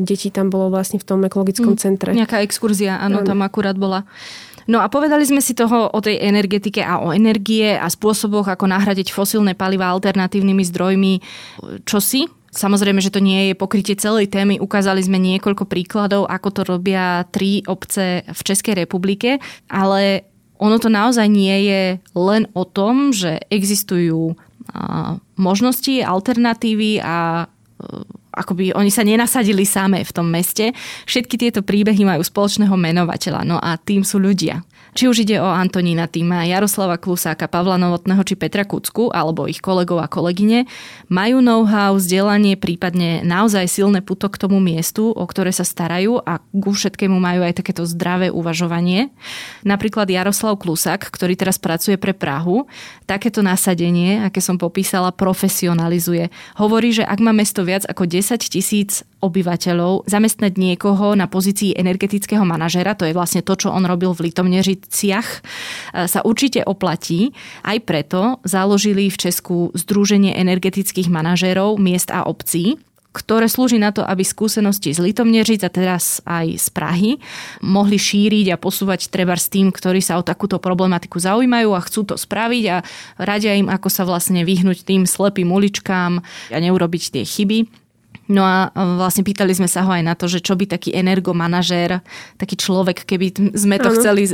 detí, 0.00 0.32
tam 0.32 0.48
bolo 0.48 0.72
vlastne 0.72 0.96
v 0.96 1.04
tom 1.04 1.20
ekologickom 1.28 1.76
mm, 1.76 1.80
centre. 1.80 2.10
Nejaká 2.16 2.40
exkurzia 2.40 3.01
áno, 3.02 3.26
tam 3.26 3.42
akurát 3.42 3.74
bola. 3.74 4.06
No 4.70 4.78
a 4.78 4.86
povedali 4.86 5.26
sme 5.26 5.42
si 5.42 5.58
toho 5.58 5.90
o 5.90 5.98
tej 5.98 6.22
energetike 6.22 6.86
a 6.86 7.02
o 7.02 7.10
energie 7.10 7.74
a 7.74 7.90
spôsoboch, 7.90 8.46
ako 8.46 8.70
nahradiť 8.70 9.10
fosílne 9.10 9.58
paliva 9.58 9.90
alternatívnymi 9.90 10.62
zdrojmi. 10.70 11.14
Čo 11.82 11.98
si? 11.98 12.30
Samozrejme, 12.52 13.02
že 13.02 13.10
to 13.10 13.18
nie 13.18 13.50
je 13.50 13.58
pokrytie 13.58 13.98
celej 13.98 14.30
témy. 14.30 14.62
Ukázali 14.62 15.02
sme 15.02 15.18
niekoľko 15.18 15.66
príkladov, 15.66 16.30
ako 16.30 16.48
to 16.52 16.62
robia 16.62 17.26
tri 17.32 17.64
obce 17.66 18.22
v 18.28 18.40
Českej 18.44 18.86
republike, 18.86 19.42
ale 19.66 20.30
ono 20.62 20.78
to 20.78 20.86
naozaj 20.86 21.26
nie 21.26 21.66
je 21.66 21.82
len 22.14 22.46
o 22.54 22.62
tom, 22.62 23.10
že 23.10 23.42
existujú 23.50 24.38
možnosti, 25.34 26.06
alternatívy 26.06 27.02
a 27.02 27.50
akoby 28.32 28.72
oni 28.72 28.88
sa 28.88 29.04
nenasadili 29.04 29.68
samé 29.68 30.02
v 30.02 30.12
tom 30.12 30.26
meste. 30.26 30.72
Všetky 31.04 31.36
tieto 31.36 31.60
príbehy 31.60 32.02
majú 32.02 32.24
spoločného 32.24 32.74
menovateľa, 32.74 33.44
no 33.44 33.60
a 33.60 33.76
tým 33.76 34.02
sú 34.02 34.18
ľudia. 34.18 34.64
Či 34.92 35.08
už 35.08 35.24
ide 35.24 35.40
o 35.40 35.48
Antonína 35.48 36.04
Týma, 36.04 36.44
Jaroslava 36.44 37.00
Klusáka, 37.00 37.48
Pavla 37.48 37.80
Novotného 37.80 38.20
či 38.28 38.36
Petra 38.36 38.68
Kucku 38.68 39.08
alebo 39.08 39.48
ich 39.48 39.64
kolegov 39.64 40.04
a 40.04 40.04
kolegyne, 40.04 40.68
majú 41.08 41.40
know-how, 41.40 41.96
vzdelanie, 41.96 42.60
prípadne 42.60 43.24
naozaj 43.24 43.72
silné 43.72 44.04
puto 44.04 44.28
k 44.28 44.36
tomu 44.36 44.60
miestu, 44.60 45.08
o 45.08 45.24
ktoré 45.24 45.48
sa 45.48 45.64
starajú 45.64 46.20
a 46.20 46.44
ku 46.44 46.76
všetkému 46.76 47.16
majú 47.16 47.40
aj 47.40 47.64
takéto 47.64 47.88
zdravé 47.88 48.28
uvažovanie. 48.28 49.08
Napríklad 49.64 50.12
Jaroslav 50.12 50.60
Klusák, 50.60 51.08
ktorý 51.08 51.40
teraz 51.40 51.56
pracuje 51.56 51.96
pre 51.96 52.12
Prahu, 52.12 52.68
takéto 53.08 53.40
nasadenie, 53.40 54.20
aké 54.20 54.44
som 54.44 54.60
popísala, 54.60 55.08
profesionalizuje. 55.08 56.28
Hovorí, 56.60 56.92
že 56.92 57.08
ak 57.08 57.16
má 57.24 57.32
mesto 57.32 57.64
viac 57.64 57.88
ako 57.88 58.04
10 58.04 58.36
tisíc 58.44 59.08
obyvateľov, 59.24 60.04
zamestnať 60.04 60.52
niekoho 60.60 61.16
na 61.16 61.30
pozícii 61.32 61.80
energetického 61.80 62.44
manažera, 62.44 62.92
to 62.92 63.08
je 63.08 63.16
vlastne 63.16 63.40
to, 63.40 63.56
čo 63.56 63.72
on 63.72 63.88
robil 63.88 64.12
v 64.12 64.28
Litomnežiciach, 64.28 64.81
e, 65.42 66.06
sa 66.08 66.20
určite 66.24 66.64
oplatí. 66.64 67.30
Aj 67.62 67.78
preto 67.82 68.40
založili 68.42 69.12
v 69.12 69.20
Česku 69.28 69.70
Združenie 69.76 70.34
energetických 70.34 71.12
manažérov 71.12 71.78
miest 71.78 72.10
a 72.10 72.24
obcí, 72.26 72.80
ktoré 73.12 73.44
slúži 73.44 73.76
na 73.76 73.92
to, 73.92 74.00
aby 74.00 74.24
skúsenosti 74.24 74.96
z 74.96 75.04
Litomnežic 75.04 75.60
a 75.62 75.70
teraz 75.70 76.24
aj 76.24 76.56
z 76.56 76.68
Prahy 76.72 77.10
mohli 77.60 78.00
šíriť 78.00 78.56
a 78.56 78.60
posúvať 78.60 79.12
treba 79.12 79.36
s 79.36 79.52
tým, 79.52 79.68
ktorí 79.68 80.00
sa 80.00 80.16
o 80.16 80.24
takúto 80.24 80.56
problematiku 80.56 81.20
zaujímajú 81.20 81.76
a 81.76 81.84
chcú 81.84 82.08
to 82.08 82.16
spraviť 82.16 82.64
a 82.72 82.76
radia 83.20 83.52
im, 83.52 83.68
ako 83.68 83.88
sa 83.92 84.08
vlastne 84.08 84.48
vyhnúť 84.48 84.88
tým 84.88 85.04
slepým 85.04 85.52
uličkám 85.52 86.24
a 86.24 86.56
neurobiť 86.56 87.12
tie 87.12 87.24
chyby. 87.28 87.81
No 88.32 88.40
a 88.48 88.72
vlastne 88.72 89.20
pýtali 89.20 89.52
sme 89.52 89.68
sa 89.68 89.84
ho 89.84 89.92
aj 89.92 90.00
na 90.00 90.16
to, 90.16 90.24
že 90.24 90.40
čo 90.40 90.56
by 90.56 90.64
taký 90.64 90.96
energomanažér, 90.96 92.00
taký 92.40 92.56
človek, 92.56 93.04
keby 93.04 93.52
sme 93.52 93.76
to 93.76 93.92
ano. 93.92 93.96
chceli 94.00 94.24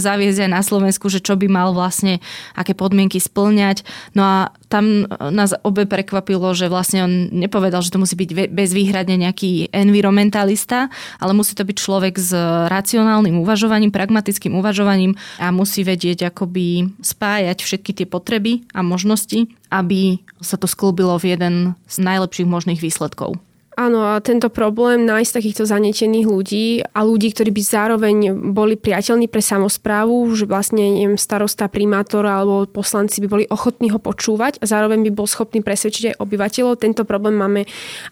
zaviesť 0.00 0.48
aj 0.48 0.50
na 0.50 0.62
Slovensku, 0.64 1.12
že 1.12 1.20
čo 1.20 1.36
by 1.36 1.52
mal 1.52 1.76
vlastne, 1.76 2.24
aké 2.56 2.72
podmienky 2.72 3.20
splňať. 3.20 3.84
No 4.16 4.24
a 4.24 4.36
tam 4.72 5.04
nás 5.28 5.52
obe 5.68 5.84
prekvapilo, 5.84 6.56
že 6.56 6.72
vlastne 6.72 7.04
on 7.04 7.12
nepovedal, 7.28 7.84
že 7.84 7.92
to 7.92 8.00
musí 8.00 8.16
byť 8.16 8.48
bezvýhradne 8.48 9.20
nejaký 9.20 9.68
environmentalista, 9.68 10.88
ale 11.20 11.36
musí 11.36 11.52
to 11.52 11.68
byť 11.68 11.76
človek 11.76 12.16
s 12.16 12.32
racionálnym 12.72 13.36
uvažovaním, 13.36 13.92
pragmatickým 13.92 14.56
uvažovaním 14.56 15.12
a 15.36 15.52
musí 15.52 15.84
vedieť 15.84 16.32
akoby 16.32 16.88
spájať 17.04 17.60
všetky 17.60 17.92
tie 18.00 18.06
potreby 18.08 18.64
a 18.72 18.80
možnosti 18.80 19.44
aby 19.72 20.20
sa 20.44 20.60
to 20.60 20.68
sklubilo 20.68 21.16
v 21.16 21.32
jeden 21.32 21.54
z 21.88 21.96
najlepších 22.04 22.44
možných 22.44 22.84
výsledkov. 22.84 23.40
Áno, 23.72 24.04
a 24.04 24.20
tento 24.20 24.52
problém 24.52 25.08
nájsť 25.08 25.32
takýchto 25.32 25.64
zanetených 25.64 26.28
ľudí 26.28 26.66
a 26.92 27.08
ľudí, 27.08 27.32
ktorí 27.32 27.56
by 27.56 27.62
zároveň 27.64 28.16
boli 28.52 28.76
priateľní 28.76 29.32
pre 29.32 29.40
samozprávu, 29.40 30.28
že 30.36 30.44
vlastne 30.44 30.84
neviem, 30.84 31.16
starosta, 31.16 31.72
primátor 31.72 32.28
alebo 32.28 32.68
poslanci 32.68 33.24
by 33.24 33.28
boli 33.32 33.44
ochotní 33.48 33.88
ho 33.88 33.96
počúvať 33.96 34.60
a 34.60 34.68
zároveň 34.68 35.08
by 35.08 35.10
bol 35.16 35.24
schopný 35.24 35.64
presvedčiť 35.64 36.12
aj 36.12 36.18
obyvateľov. 36.20 36.84
Tento 36.84 37.08
problém 37.08 37.32
máme 37.32 37.64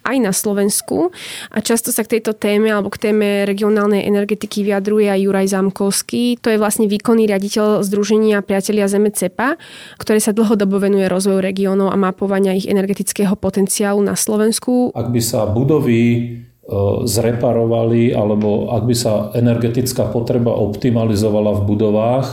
aj 0.08 0.16
na 0.16 0.32
Slovensku 0.32 1.12
a 1.52 1.60
často 1.60 1.92
sa 1.92 2.08
k 2.08 2.16
tejto 2.16 2.32
téme 2.32 2.72
alebo 2.72 2.88
k 2.88 3.12
téme 3.12 3.44
regionálnej 3.44 4.08
energetiky 4.08 4.64
vyjadruje 4.64 5.12
aj 5.12 5.20
Juraj 5.28 5.46
Zamkovský. 5.52 6.40
To 6.40 6.48
je 6.48 6.56
vlastne 6.56 6.88
výkonný 6.88 7.28
riaditeľ 7.28 7.84
Združenia 7.84 8.40
Priatelia 8.40 8.88
Zeme 8.88 9.12
CEPA, 9.12 9.60
ktoré 10.00 10.24
sa 10.24 10.32
dlhodobo 10.32 10.80
venuje 10.80 11.04
rozvoju 11.04 11.44
regiónov 11.44 11.92
a 11.92 12.00
mapovania 12.00 12.56
ich 12.56 12.64
energetického 12.64 13.36
potenciálu 13.36 14.00
na 14.00 14.16
Slovensku. 14.16 14.96
Ak 14.96 15.12
by 15.12 15.20
sa 15.20 15.49
budovy 15.50 16.02
e, 16.10 16.20
zreparovali 17.04 18.14
alebo 18.14 18.70
ak 18.70 18.82
by 18.86 18.94
sa 18.94 19.12
energetická 19.34 20.08
potreba 20.08 20.54
optimalizovala 20.54 21.60
v 21.60 21.66
budovách, 21.66 22.28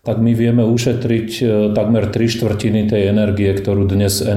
tak 0.00 0.16
my 0.16 0.32
vieme 0.32 0.64
ušetriť 0.64 1.30
e, 1.40 1.44
takmer 1.76 2.08
3 2.08 2.16
štvrtiny 2.16 2.88
tej 2.88 3.12
energie, 3.12 3.52
ktorú 3.52 3.84
dnes 3.84 4.24
e, 4.24 4.32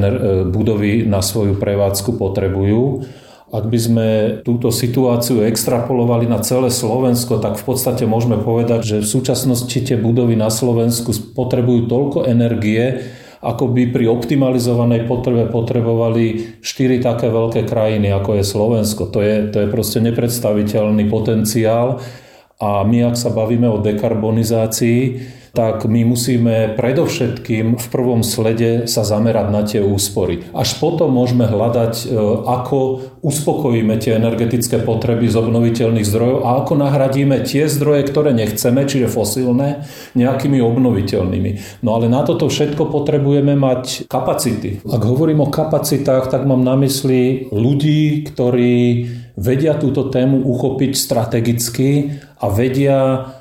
budovy 0.48 1.08
na 1.08 1.24
svoju 1.24 1.56
prevádzku 1.56 2.20
potrebujú. 2.20 3.08
Ak 3.54 3.70
by 3.70 3.80
sme 3.80 4.08
túto 4.42 4.74
situáciu 4.74 5.46
extrapolovali 5.46 6.26
na 6.26 6.42
celé 6.42 6.74
Slovensko, 6.74 7.38
tak 7.38 7.62
v 7.62 7.64
podstate 7.70 8.10
môžeme 8.10 8.42
povedať, 8.42 8.82
že 8.82 8.98
v 9.06 9.12
súčasnosti 9.14 9.78
tie 9.78 9.94
budovy 9.94 10.34
na 10.34 10.50
Slovensku 10.50 11.14
potrebujú 11.38 11.86
toľko 11.86 12.26
energie, 12.26 13.14
ako 13.44 13.76
by 13.76 13.92
pri 13.92 14.08
optimalizovanej 14.08 15.04
potrebe 15.04 15.52
potrebovali 15.52 16.56
štyri 16.64 17.04
také 17.04 17.28
veľké 17.28 17.68
krajiny, 17.68 18.08
ako 18.16 18.40
je 18.40 18.44
Slovensko. 18.48 19.12
To 19.12 19.20
je, 19.20 19.52
to 19.52 19.58
je 19.62 19.68
proste 19.68 20.00
nepredstaviteľný 20.00 21.12
potenciál. 21.12 22.00
A 22.64 22.88
my, 22.88 23.12
ak 23.12 23.20
sa 23.20 23.36
bavíme 23.36 23.68
o 23.68 23.84
dekarbonizácii, 23.84 25.00
tak 25.54 25.86
my 25.86 26.02
musíme 26.02 26.74
predovšetkým 26.74 27.78
v 27.78 27.88
prvom 27.94 28.26
slede 28.26 28.90
sa 28.90 29.06
zamerať 29.06 29.48
na 29.54 29.62
tie 29.62 29.86
úspory. 29.86 30.50
Až 30.50 30.82
potom 30.82 31.14
môžeme 31.14 31.46
hľadať, 31.46 32.10
e, 32.10 32.18
ako 32.50 33.06
uspokojíme 33.22 33.94
tie 34.02 34.18
energetické 34.18 34.82
potreby 34.82 35.30
z 35.30 35.38
obnoviteľných 35.38 36.10
zdrojov 36.10 36.38
a 36.42 36.50
ako 36.66 36.74
nahradíme 36.82 37.46
tie 37.46 37.70
zdroje, 37.70 38.10
ktoré 38.10 38.34
nechceme, 38.34 38.82
čiže 38.82 39.14
fosílne, 39.14 39.86
nejakými 40.18 40.58
obnoviteľnými. 40.58 41.86
No 41.86 42.02
ale 42.02 42.10
na 42.10 42.26
toto 42.26 42.50
všetko 42.50 42.90
potrebujeme 42.90 43.54
mať 43.54 44.10
kapacity. 44.10 44.82
Ak 44.90 45.06
hovorím 45.06 45.46
o 45.46 45.54
kapacitách, 45.54 46.34
tak 46.34 46.50
mám 46.50 46.66
na 46.66 46.74
mysli 46.82 47.46
ľudí, 47.54 48.26
ktorí 48.26 49.06
vedia 49.34 49.74
túto 49.74 50.14
tému 50.14 50.46
uchopiť 50.46 50.94
strategicky 50.94 52.22
a 52.38 52.52
vedia 52.52 53.00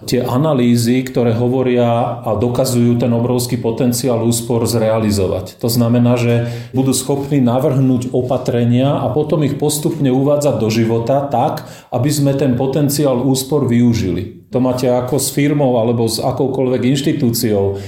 tie 0.09 0.24
analýzy, 0.24 1.05
ktoré 1.05 1.37
hovoria 1.37 2.22
a 2.22 2.38
dokazujú 2.38 2.96
ten 2.96 3.12
obrovský 3.12 3.61
potenciál 3.61 4.24
úspor 4.24 4.64
zrealizovať. 4.64 5.61
To 5.61 5.68
znamená, 5.68 6.16
že 6.16 6.48
budú 6.72 6.96
schopní 6.96 7.44
navrhnúť 7.44 8.14
opatrenia 8.14 9.05
a 9.05 9.12
potom 9.12 9.44
ich 9.44 9.61
postupne 9.61 10.09
uvádzať 10.09 10.55
do 10.57 10.68
života 10.72 11.28
tak, 11.28 11.66
aby 11.92 12.09
sme 12.09 12.33
ten 12.33 12.57
potenciál 12.57 13.20
úspor 13.20 13.68
využili. 13.68 14.48
To 14.52 14.61
máte 14.61 14.88
ako 14.88 15.16
s 15.16 15.33
firmou 15.33 15.81
alebo 15.81 16.05
s 16.09 16.20
akoukoľvek 16.20 16.83
inštitúciou 16.92 17.81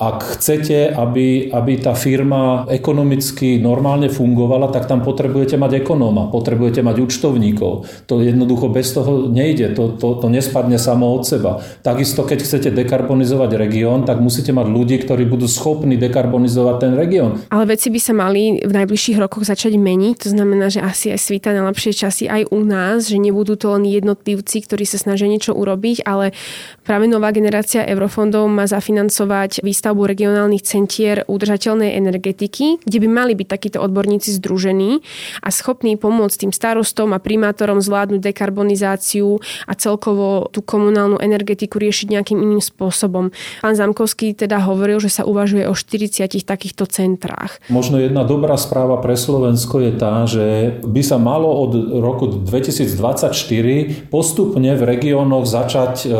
Ak 0.00 0.24
chcete, 0.40 0.96
aby, 0.96 1.52
aby 1.52 1.72
tá 1.76 1.92
firma 1.92 2.64
ekonomicky 2.72 3.60
normálne 3.60 4.08
fungovala, 4.08 4.72
tak 4.72 4.88
tam 4.88 5.04
potrebujete 5.04 5.60
mať 5.60 5.84
ekonóma, 5.84 6.32
potrebujete 6.32 6.80
mať 6.80 7.04
účtovníkov. 7.04 7.84
To 8.08 8.24
jednoducho 8.24 8.72
bez 8.72 8.96
toho 8.96 9.28
nejde, 9.28 9.76
to, 9.76 9.92
to, 10.00 10.16
to 10.16 10.32
nespadne 10.32 10.80
samo 10.80 11.12
od 11.12 11.28
seba. 11.28 11.60
Takisto, 11.84 12.24
keď 12.24 12.38
chcete 12.40 12.68
dekarbonizovať 12.72 13.60
región, 13.60 14.08
tak 14.08 14.24
musíte 14.24 14.56
mať 14.56 14.72
ľudí, 14.72 14.96
ktorí 15.04 15.28
budú 15.28 15.44
schopní 15.44 16.00
dekarbonizovať 16.00 16.76
ten 16.80 16.92
región. 16.96 17.44
Ale 17.52 17.68
veci 17.68 17.92
by 17.92 18.00
sa 18.00 18.16
mali 18.16 18.56
v 18.64 18.72
najbližších 18.72 19.20
rokoch 19.20 19.44
začať 19.44 19.76
meniť, 19.76 20.16
to 20.24 20.28
znamená, 20.32 20.72
že 20.72 20.80
asi 20.80 21.12
aj 21.12 21.20
svíta 21.20 21.52
na 21.52 21.68
lepšie 21.68 21.92
časy 21.92 22.24
aj 22.24 22.48
u 22.48 22.64
nás, 22.64 23.04
že 23.04 23.20
nebudú 23.20 23.60
to 23.60 23.76
len 23.76 23.84
jednotlivci, 23.84 24.64
ktorí 24.64 24.88
sa 24.88 24.96
snažia 24.96 25.28
niečo 25.28 25.52
urobiť, 25.52 26.08
ale 26.08 26.32
práve 26.90 27.06
nová 27.06 27.30
generácia 27.30 27.86
eurofondov 27.86 28.50
má 28.50 28.66
zafinancovať 28.66 29.62
výstavbu 29.62 30.10
regionálnych 30.10 30.66
centier 30.66 31.22
udržateľnej 31.30 31.94
energetiky, 31.94 32.82
kde 32.82 32.98
by 32.98 33.06
mali 33.06 33.38
byť 33.38 33.46
takíto 33.46 33.78
odborníci 33.78 34.34
združení 34.42 34.98
a 35.38 35.54
schopní 35.54 35.94
pomôcť 35.94 36.42
tým 36.42 36.50
starostom 36.50 37.14
a 37.14 37.22
primátorom 37.22 37.78
zvládnuť 37.78 38.34
dekarbonizáciu 38.34 39.38
a 39.70 39.72
celkovo 39.78 40.50
tú 40.50 40.66
komunálnu 40.66 41.22
energetiku 41.22 41.78
riešiť 41.78 42.10
nejakým 42.10 42.42
iným 42.42 42.58
spôsobom. 42.58 43.30
Pán 43.62 43.78
Zamkovský 43.78 44.34
teda 44.34 44.58
hovoril, 44.66 44.98
že 44.98 45.14
sa 45.14 45.22
uvažuje 45.22 45.70
o 45.70 45.78
40 45.78 46.42
takýchto 46.42 46.90
centrách. 46.90 47.62
Možno 47.70 48.02
jedna 48.02 48.26
dobrá 48.26 48.58
správa 48.58 48.98
pre 48.98 49.14
Slovensko 49.14 49.78
je 49.78 49.92
tá, 49.94 50.26
že 50.26 50.74
by 50.82 51.02
sa 51.06 51.22
malo 51.22 51.54
od 51.54 52.02
roku 52.02 52.26
2024 52.42 54.10
postupne 54.10 54.74
v 54.74 54.82
regiónoch 54.82 55.46
začať 55.46 56.10
e, 56.10 56.18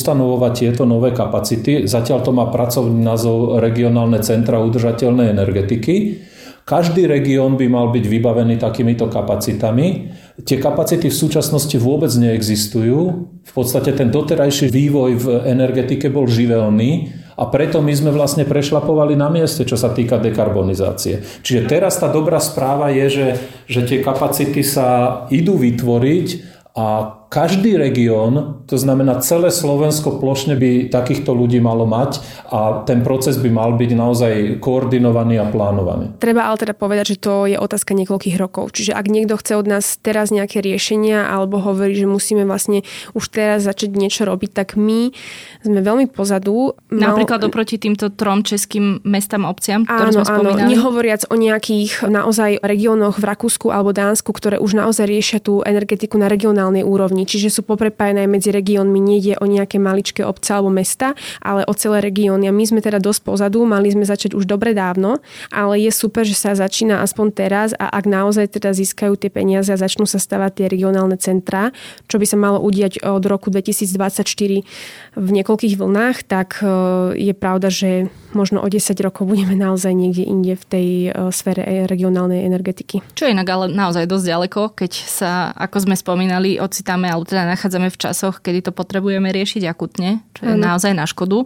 ustanovovať 0.00 0.52
tieto 0.56 0.88
nové 0.88 1.12
kapacity. 1.12 1.84
Zatiaľ 1.84 2.24
to 2.24 2.32
má 2.32 2.48
pracovný 2.48 3.04
názov 3.04 3.60
regionálne 3.60 4.24
centra 4.24 4.56
udržateľnej 4.64 5.28
energetiky. 5.36 6.24
Každý 6.64 7.10
región 7.10 7.58
by 7.58 7.66
mal 7.66 7.90
byť 7.90 8.04
vybavený 8.06 8.56
takýmito 8.56 9.10
kapacitami. 9.10 10.14
Tie 10.46 10.56
kapacity 10.56 11.10
v 11.10 11.20
súčasnosti 11.20 11.74
vôbec 11.76 12.08
neexistujú. 12.14 12.98
V 13.42 13.52
podstate 13.52 13.90
ten 13.90 14.08
doterajší 14.08 14.70
vývoj 14.70 15.10
v 15.18 15.26
energetike 15.50 16.06
bol 16.08 16.30
živelný 16.30 17.10
a 17.34 17.48
preto 17.50 17.82
my 17.82 17.90
sme 17.90 18.14
vlastne 18.14 18.46
prešlapovali 18.46 19.18
na 19.18 19.32
mieste, 19.32 19.66
čo 19.66 19.74
sa 19.74 19.90
týka 19.90 20.22
dekarbonizácie. 20.22 21.42
Čiže 21.42 21.66
teraz 21.66 21.98
tá 21.98 22.06
dobrá 22.06 22.38
správa 22.38 22.94
je, 22.94 23.06
že, 23.08 23.28
že 23.66 23.80
tie 23.88 23.98
kapacity 23.98 24.62
sa 24.62 25.24
idú 25.32 25.58
vytvoriť 25.58 26.28
a 26.78 27.18
každý 27.30 27.78
región, 27.78 28.58
to 28.66 28.74
znamená 28.74 29.22
celé 29.22 29.54
Slovensko 29.54 30.18
plošne 30.18 30.58
by 30.58 30.90
takýchto 30.90 31.30
ľudí 31.30 31.62
malo 31.62 31.86
mať 31.86 32.18
a 32.50 32.82
ten 32.82 33.06
proces 33.06 33.38
by 33.38 33.46
mal 33.54 33.70
byť 33.78 33.90
naozaj 33.94 34.34
koordinovaný 34.58 35.38
a 35.38 35.46
plánovaný. 35.46 36.18
Treba 36.18 36.50
ale 36.50 36.58
teda 36.58 36.74
povedať, 36.74 37.14
že 37.14 37.22
to 37.22 37.46
je 37.46 37.54
otázka 37.54 37.94
niekoľkých 37.94 38.34
rokov. 38.34 38.74
Čiže 38.74 38.98
ak 38.98 39.06
niekto 39.06 39.38
chce 39.38 39.54
od 39.54 39.70
nás 39.70 39.94
teraz 40.02 40.34
nejaké 40.34 40.58
riešenia 40.58 41.30
alebo 41.30 41.62
hovorí, 41.62 41.94
že 41.94 42.10
musíme 42.10 42.42
vlastne 42.42 42.82
už 43.14 43.30
teraz 43.30 43.62
začať 43.62 43.94
niečo 43.94 44.26
robiť, 44.26 44.50
tak 44.50 44.74
my 44.74 45.14
sme 45.62 45.80
veľmi 45.86 46.10
pozadu. 46.10 46.74
Mal... 46.90 47.14
Napríklad 47.14 47.46
oproti 47.46 47.78
týmto 47.78 48.10
trom 48.10 48.42
českým 48.42 49.06
mestám, 49.06 49.46
obciam, 49.46 49.86
ktoré 49.86 50.10
áno, 50.10 50.14
sme 50.18 50.24
spomínali. 50.26 50.66
Áno, 50.66 50.70
nehovoriac 50.74 51.30
o 51.30 51.38
nejakých 51.38 52.10
naozaj 52.10 52.58
regiónoch 52.58 53.22
v 53.22 53.24
Rakúsku 53.30 53.70
alebo 53.70 53.94
Dánsku, 53.94 54.34
ktoré 54.34 54.58
už 54.58 54.74
naozaj 54.74 55.06
riešia 55.06 55.38
tú 55.38 55.62
energetiku 55.62 56.18
na 56.18 56.26
regionálnej 56.26 56.82
úrovni 56.82 57.19
regióny, 57.20 57.28
čiže 57.28 57.60
sú 57.60 57.62
poprepájené 57.68 58.24
medzi 58.24 58.48
regiónmi. 58.50 59.00
Nejde 59.00 59.34
o 59.40 59.46
nejaké 59.46 59.76
maličké 59.76 60.24
obce 60.24 60.56
alebo 60.56 60.72
mesta, 60.72 61.12
ale 61.44 61.64
o 61.68 61.74
celé 61.76 62.00
regióny. 62.00 62.48
A 62.48 62.52
my 62.52 62.64
sme 62.64 62.80
teda 62.80 62.98
dosť 62.98 63.20
pozadu, 63.28 63.64
mali 63.68 63.92
sme 63.92 64.04
začať 64.08 64.32
už 64.32 64.48
dobre 64.48 64.72
dávno, 64.72 65.20
ale 65.52 65.80
je 65.84 65.92
super, 65.92 66.24
že 66.24 66.36
sa 66.36 66.56
začína 66.56 67.04
aspoň 67.04 67.26
teraz 67.36 67.68
a 67.76 67.92
ak 67.92 68.04
naozaj 68.08 68.56
teda 68.56 68.72
získajú 68.72 69.16
tie 69.20 69.28
peniaze 69.28 69.68
a 69.72 69.76
začnú 69.76 70.08
sa 70.08 70.16
stavať 70.16 70.64
tie 70.64 70.66
regionálne 70.72 71.16
centrá, 71.20 71.74
čo 72.08 72.16
by 72.16 72.26
sa 72.26 72.36
malo 72.40 72.58
udiať 72.62 73.04
od 73.04 73.24
roku 73.28 73.52
2024 73.52 74.64
v 75.16 75.28
niekoľkých 75.28 75.74
vlnách, 75.76 76.16
tak 76.24 76.62
e, 76.62 76.66
je 77.18 77.34
pravda, 77.34 77.68
že 77.68 78.08
možno 78.32 78.62
o 78.62 78.68
10 78.68 78.94
rokov 79.02 79.26
budeme 79.26 79.58
naozaj 79.58 79.90
niekde 79.90 80.24
inde 80.26 80.54
v 80.54 80.64
tej 80.64 80.88
e, 81.10 81.30
sfére 81.34 81.62
e, 81.66 81.74
regionálnej 81.86 82.46
energetiky. 82.46 83.02
Čo 83.14 83.26
je 83.26 83.34
inak 83.34 83.48
ale 83.50 83.66
naozaj 83.70 84.06
dosť 84.06 84.26
ďaleko, 84.26 84.60
keď 84.78 84.92
sa, 84.94 85.50
ako 85.54 85.90
sme 85.90 85.96
spomínali, 85.98 86.62
ocitáme 86.62 87.09
alebo 87.10 87.26
teda 87.26 87.44
nachádzame 87.50 87.90
v 87.90 87.98
časoch, 87.98 88.38
kedy 88.38 88.70
to 88.70 88.72
potrebujeme 88.72 89.28
riešiť 89.34 89.66
akutne, 89.66 90.22
čo 90.38 90.46
je 90.46 90.54
ano. 90.54 90.64
naozaj 90.70 90.94
na 90.94 91.04
škodu. 91.04 91.44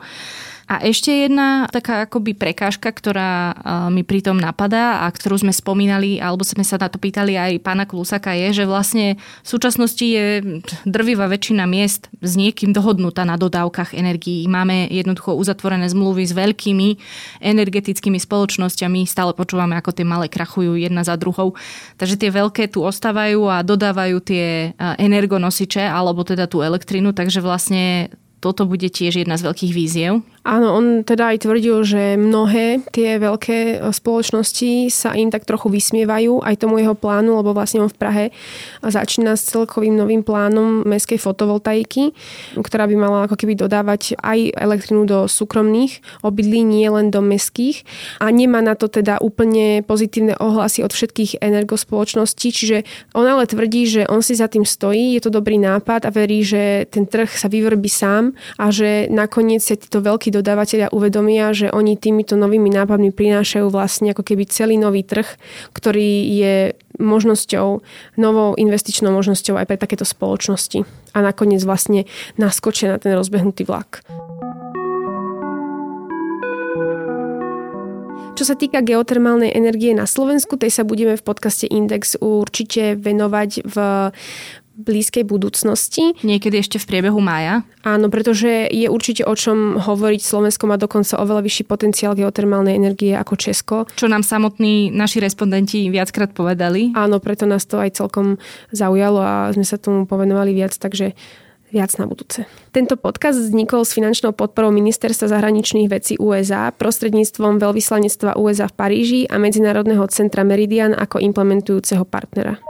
A 0.64 0.81
ešte 0.81 1.12
jedna 1.12 1.68
taká 1.68 2.09
akoby 2.09 2.33
prekážka, 2.33 2.88
ktorá 2.88 3.53
mi 3.92 4.00
pri 4.00 4.24
tom 4.24 4.40
napadá 4.40 5.05
a 5.05 5.12
ktorú 5.12 5.44
sme 5.44 5.53
spomínali, 5.53 6.16
alebo 6.16 6.40
sme 6.40 6.64
sa 6.64 6.81
na 6.81 6.88
to 6.88 6.96
pýtali 6.96 7.37
aj 7.37 7.61
pána 7.61 7.85
Klusaka, 7.85 8.33
je, 8.33 8.62
že 8.62 8.64
vlastne 8.64 9.20
v 9.44 9.48
súčasnosti 9.48 10.00
je 10.00 10.40
drvivá 10.88 11.29
väčšina 11.29 11.68
miest 11.68 12.09
s 12.24 12.33
niekým 12.40 12.72
dohodnutá 12.72 13.29
na 13.29 13.37
dodávkach 13.37 13.92
energií. 13.92 14.48
Máme 14.48 14.88
jednoducho 14.88 15.37
uzatvorené 15.37 15.85
zmluvy 15.92 16.24
s 16.24 16.33
veľkými 16.33 16.88
energetickými 17.44 18.16
spoločnosťami, 18.16 19.05
stále 19.05 19.37
počúvame, 19.37 19.77
ako 19.77 19.92
tie 19.92 20.09
malé 20.09 20.33
krachujú 20.33 20.81
jedna 20.81 21.05
za 21.05 21.20
druhou. 21.20 21.53
Takže 22.00 22.16
tie 22.16 22.33
veľké 22.33 22.72
tu 22.72 22.81
ostávajú 22.81 23.53
a 23.53 23.61
dodávajú 23.61 24.16
tie 24.24 24.72
energonosiče, 24.81 25.85
alebo 25.85 26.24
teda 26.24 26.48
tú 26.48 26.64
elektrinu, 26.64 27.12
takže 27.12 27.44
vlastne 27.44 28.09
toto 28.40 28.68
bude 28.68 28.88
tiež 28.88 29.24
jedna 29.24 29.37
z 29.37 29.44
veľkých 29.48 29.72
víziev. 29.72 30.24
Áno, 30.44 30.76
on 30.76 31.09
teda 31.09 31.33
aj 31.33 31.48
tvrdil, 31.48 31.80
že 31.88 32.20
mnohé 32.20 32.85
tie 32.92 33.16
veľké 33.16 33.80
e, 33.80 33.88
spoločnosti 33.88 34.92
sa 34.92 35.16
im 35.16 35.33
tak 35.33 35.48
trochu 35.48 35.72
vysmievajú 35.72 36.44
aj 36.44 36.61
tomu 36.61 36.85
jeho 36.85 36.92
plánu, 36.92 37.40
lebo 37.40 37.57
vlastne 37.57 37.80
on 37.80 37.88
v 37.88 37.96
Prahe 37.96 38.24
začína 38.85 39.40
s 39.40 39.48
celkovým 39.48 39.96
novým 39.96 40.20
plánom 40.20 40.85
mestskej 40.85 41.16
fotovoltaiky, 41.16 42.12
ktorá 42.61 42.85
by 42.85 42.92
mala 42.92 43.18
ako 43.24 43.40
keby 43.40 43.57
dodávať 43.57 44.20
aj 44.20 44.52
elektrinu 44.52 45.09
do 45.09 45.24
súkromných 45.24 46.04
obydlí, 46.20 46.61
nie 46.61 46.92
len 46.92 47.09
do 47.09 47.24
mestských. 47.24 47.80
A 48.20 48.28
nemá 48.28 48.61
na 48.61 48.76
to 48.76 48.92
teda 48.92 49.24
úplne 49.24 49.80
pozitívne 49.80 50.37
ohlasy 50.37 50.85
od 50.85 50.92
všetkých 50.92 51.40
energospoločností, 51.40 52.52
čiže 52.52 52.85
on 53.16 53.24
ale 53.24 53.48
tvrdí, 53.48 53.88
že 53.88 54.02
on 54.12 54.20
si 54.20 54.37
za 54.37 54.52
tým 54.52 54.68
stojí, 54.68 55.16
je 55.16 55.24
to 55.24 55.33
dobrý 55.33 55.57
nápad 55.57 56.04
a 56.04 56.12
verí, 56.12 56.44
že 56.44 56.85
ten 56.92 57.09
trh 57.09 57.33
sa 57.33 57.48
vyvrbí 57.48 57.88
sám 57.88 58.37
a 58.61 58.68
že 58.68 59.09
nakoniec 59.09 59.64
sa 59.64 59.72
títo 59.80 60.04
veľkí 60.04 60.33
dodávateľia 60.34 60.90
uvedomia, 60.90 61.54
že 61.54 61.70
oni 61.70 61.94
týmito 61.94 62.34
novými 62.34 62.74
nápadmi 62.74 63.14
prinášajú 63.14 63.70
vlastne 63.70 64.10
ako 64.10 64.26
keby 64.26 64.50
celý 64.50 64.74
nový 64.74 65.06
trh, 65.06 65.26
ktorý 65.70 66.10
je 66.34 66.56
možnosťou, 66.98 67.82
novou 68.18 68.50
investičnou 68.58 69.14
možnosťou 69.14 69.58
aj 69.58 69.66
pre 69.70 69.78
takéto 69.78 70.02
spoločnosti. 70.02 70.82
A 71.14 71.18
nakoniec 71.22 71.62
vlastne 71.62 72.10
naskočia 72.34 72.94
na 72.94 72.98
ten 72.98 73.14
rozbehnutý 73.14 73.62
vlak. 73.66 74.02
Čo 78.34 78.50
sa 78.50 78.58
týka 78.58 78.82
geotermálnej 78.82 79.54
energie 79.54 79.94
na 79.94 80.10
Slovensku, 80.10 80.58
tej 80.58 80.74
sa 80.74 80.82
budeme 80.82 81.14
v 81.14 81.22
podcaste 81.22 81.70
Index 81.70 82.18
určite 82.18 82.98
venovať 82.98 83.62
v 83.62 83.76
blízkej 84.74 85.22
budúcnosti. 85.22 86.18
Niekedy 86.26 86.58
ešte 86.58 86.76
v 86.82 86.88
priebehu 86.90 87.22
mája. 87.22 87.62
Áno, 87.87 88.10
pretože 88.10 88.66
je 88.68 88.90
určite 88.90 89.22
o 89.22 89.34
čom 89.38 89.78
hovoriť. 89.78 90.20
Slovensko 90.20 90.66
má 90.66 90.76
dokonca 90.76 91.18
oveľa 91.22 91.46
vyšší 91.46 91.64
potenciál 91.64 92.18
geotermálnej 92.18 92.74
energie 92.74 93.14
ako 93.14 93.34
Česko. 93.38 93.76
Čo 93.94 94.10
nám 94.10 94.26
samotní 94.26 94.90
naši 94.90 95.22
respondenti 95.22 95.87
viackrát 95.88 96.34
povedali. 96.34 96.90
Áno, 96.98 97.22
preto 97.22 97.46
nás 97.46 97.64
to 97.64 97.78
aj 97.78 97.94
celkom 97.94 98.42
zaujalo 98.74 99.22
a 99.22 99.34
sme 99.54 99.62
sa 99.62 99.78
tomu 99.78 100.10
povenovali 100.10 100.50
viac, 100.50 100.74
takže 100.74 101.14
viac 101.74 101.90
na 101.98 102.06
budúce. 102.06 102.46
Tento 102.70 102.94
podcast 102.94 103.34
vznikol 103.34 103.82
s 103.82 103.98
finančnou 103.98 104.30
podporou 104.30 104.70
Ministerstva 104.70 105.26
zahraničných 105.26 105.90
vecí 105.90 106.14
USA 106.22 106.70
prostredníctvom 106.70 107.58
veľvyslanectva 107.58 108.38
USA 108.38 108.70
v 108.70 108.74
Paríži 108.78 109.20
a 109.26 109.42
Medzinárodného 109.42 110.06
centra 110.06 110.46
Meridian 110.46 110.94
ako 110.94 111.18
implementujúceho 111.18 112.06
partnera. 112.06 112.62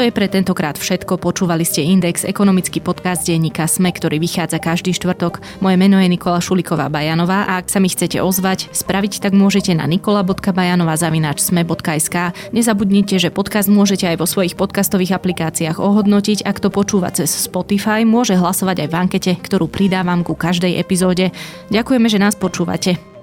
To 0.00 0.08
je 0.08 0.16
pre 0.16 0.32
tentokrát 0.32 0.80
všetko. 0.80 1.20
Počúvali 1.20 1.60
ste 1.60 1.84
Index, 1.84 2.24
ekonomický 2.24 2.80
podcast 2.80 3.28
denníka 3.28 3.68
SME, 3.68 3.92
ktorý 3.92 4.16
vychádza 4.16 4.56
každý 4.56 4.96
štvrtok. 4.96 5.60
Moje 5.60 5.76
meno 5.76 6.00
je 6.00 6.08
Nikola 6.08 6.40
Šuliková 6.40 6.88
Bajanová 6.88 7.44
a 7.44 7.60
ak 7.60 7.68
sa 7.68 7.84
mi 7.84 7.92
chcete 7.92 8.16
ozvať, 8.16 8.72
spraviť 8.72 9.20
tak 9.20 9.36
môžete 9.36 9.76
na 9.76 9.84
nikola.bajanová.sme.sk. 9.84 12.16
Nezabudnite, 12.32 13.20
že 13.20 13.28
podcast 13.28 13.68
môžete 13.68 14.08
aj 14.08 14.16
vo 14.16 14.24
svojich 14.24 14.56
podcastových 14.56 15.20
aplikáciách 15.20 15.76
ohodnotiť. 15.76 16.48
Ak 16.48 16.64
to 16.64 16.72
počúva 16.72 17.12
cez 17.12 17.28
Spotify, 17.28 18.00
môže 18.08 18.40
hlasovať 18.40 18.88
aj 18.88 18.88
v 18.88 18.96
ankete, 18.96 19.36
ktorú 19.36 19.68
pridávam 19.68 20.24
ku 20.24 20.32
každej 20.32 20.80
epizóde. 20.80 21.28
Ďakujeme, 21.68 22.08
že 22.08 22.16
nás 22.16 22.40
počúvate. 22.40 23.19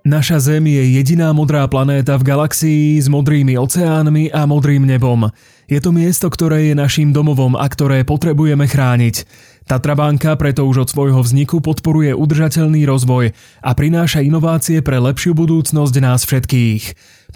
Naša 0.00 0.40
Zem 0.40 0.64
je 0.64 0.96
jediná 0.96 1.28
modrá 1.36 1.68
planéta 1.68 2.16
v 2.16 2.24
galaxii 2.24 2.96
s 2.96 3.12
modrými 3.12 3.60
oceánmi 3.60 4.32
a 4.32 4.48
modrým 4.48 4.88
nebom. 4.88 5.28
Je 5.68 5.76
to 5.76 5.92
miesto, 5.92 6.32
ktoré 6.32 6.72
je 6.72 6.74
našim 6.74 7.12
domovom 7.12 7.52
a 7.52 7.68
ktoré 7.68 8.00
potrebujeme 8.08 8.64
chrániť. 8.64 9.28
Tatrabanka 9.68 10.40
preto 10.40 10.64
už 10.64 10.88
od 10.88 10.90
svojho 10.90 11.20
vzniku 11.20 11.60
podporuje 11.60 12.16
udržateľný 12.16 12.88
rozvoj 12.88 13.36
a 13.60 13.70
prináša 13.76 14.24
inovácie 14.24 14.80
pre 14.80 14.96
lepšiu 14.96 15.36
budúcnosť 15.36 15.94
nás 16.00 16.24
všetkých. 16.24 16.84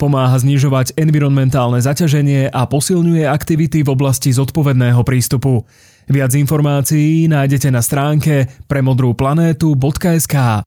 Pomáha 0.01 0.41
znižovať 0.41 0.97
environmentálne 0.97 1.85
zaťaženie 1.85 2.49
a 2.49 2.65
posilňuje 2.65 3.29
aktivity 3.29 3.85
v 3.85 3.93
oblasti 3.93 4.33
zodpovedného 4.33 5.05
prístupu. 5.05 5.69
Viac 6.09 6.33
informácií 6.33 7.29
nájdete 7.29 7.69
na 7.69 7.85
stránke 7.85 8.49
premodrúplanétu.sk. 8.73 10.65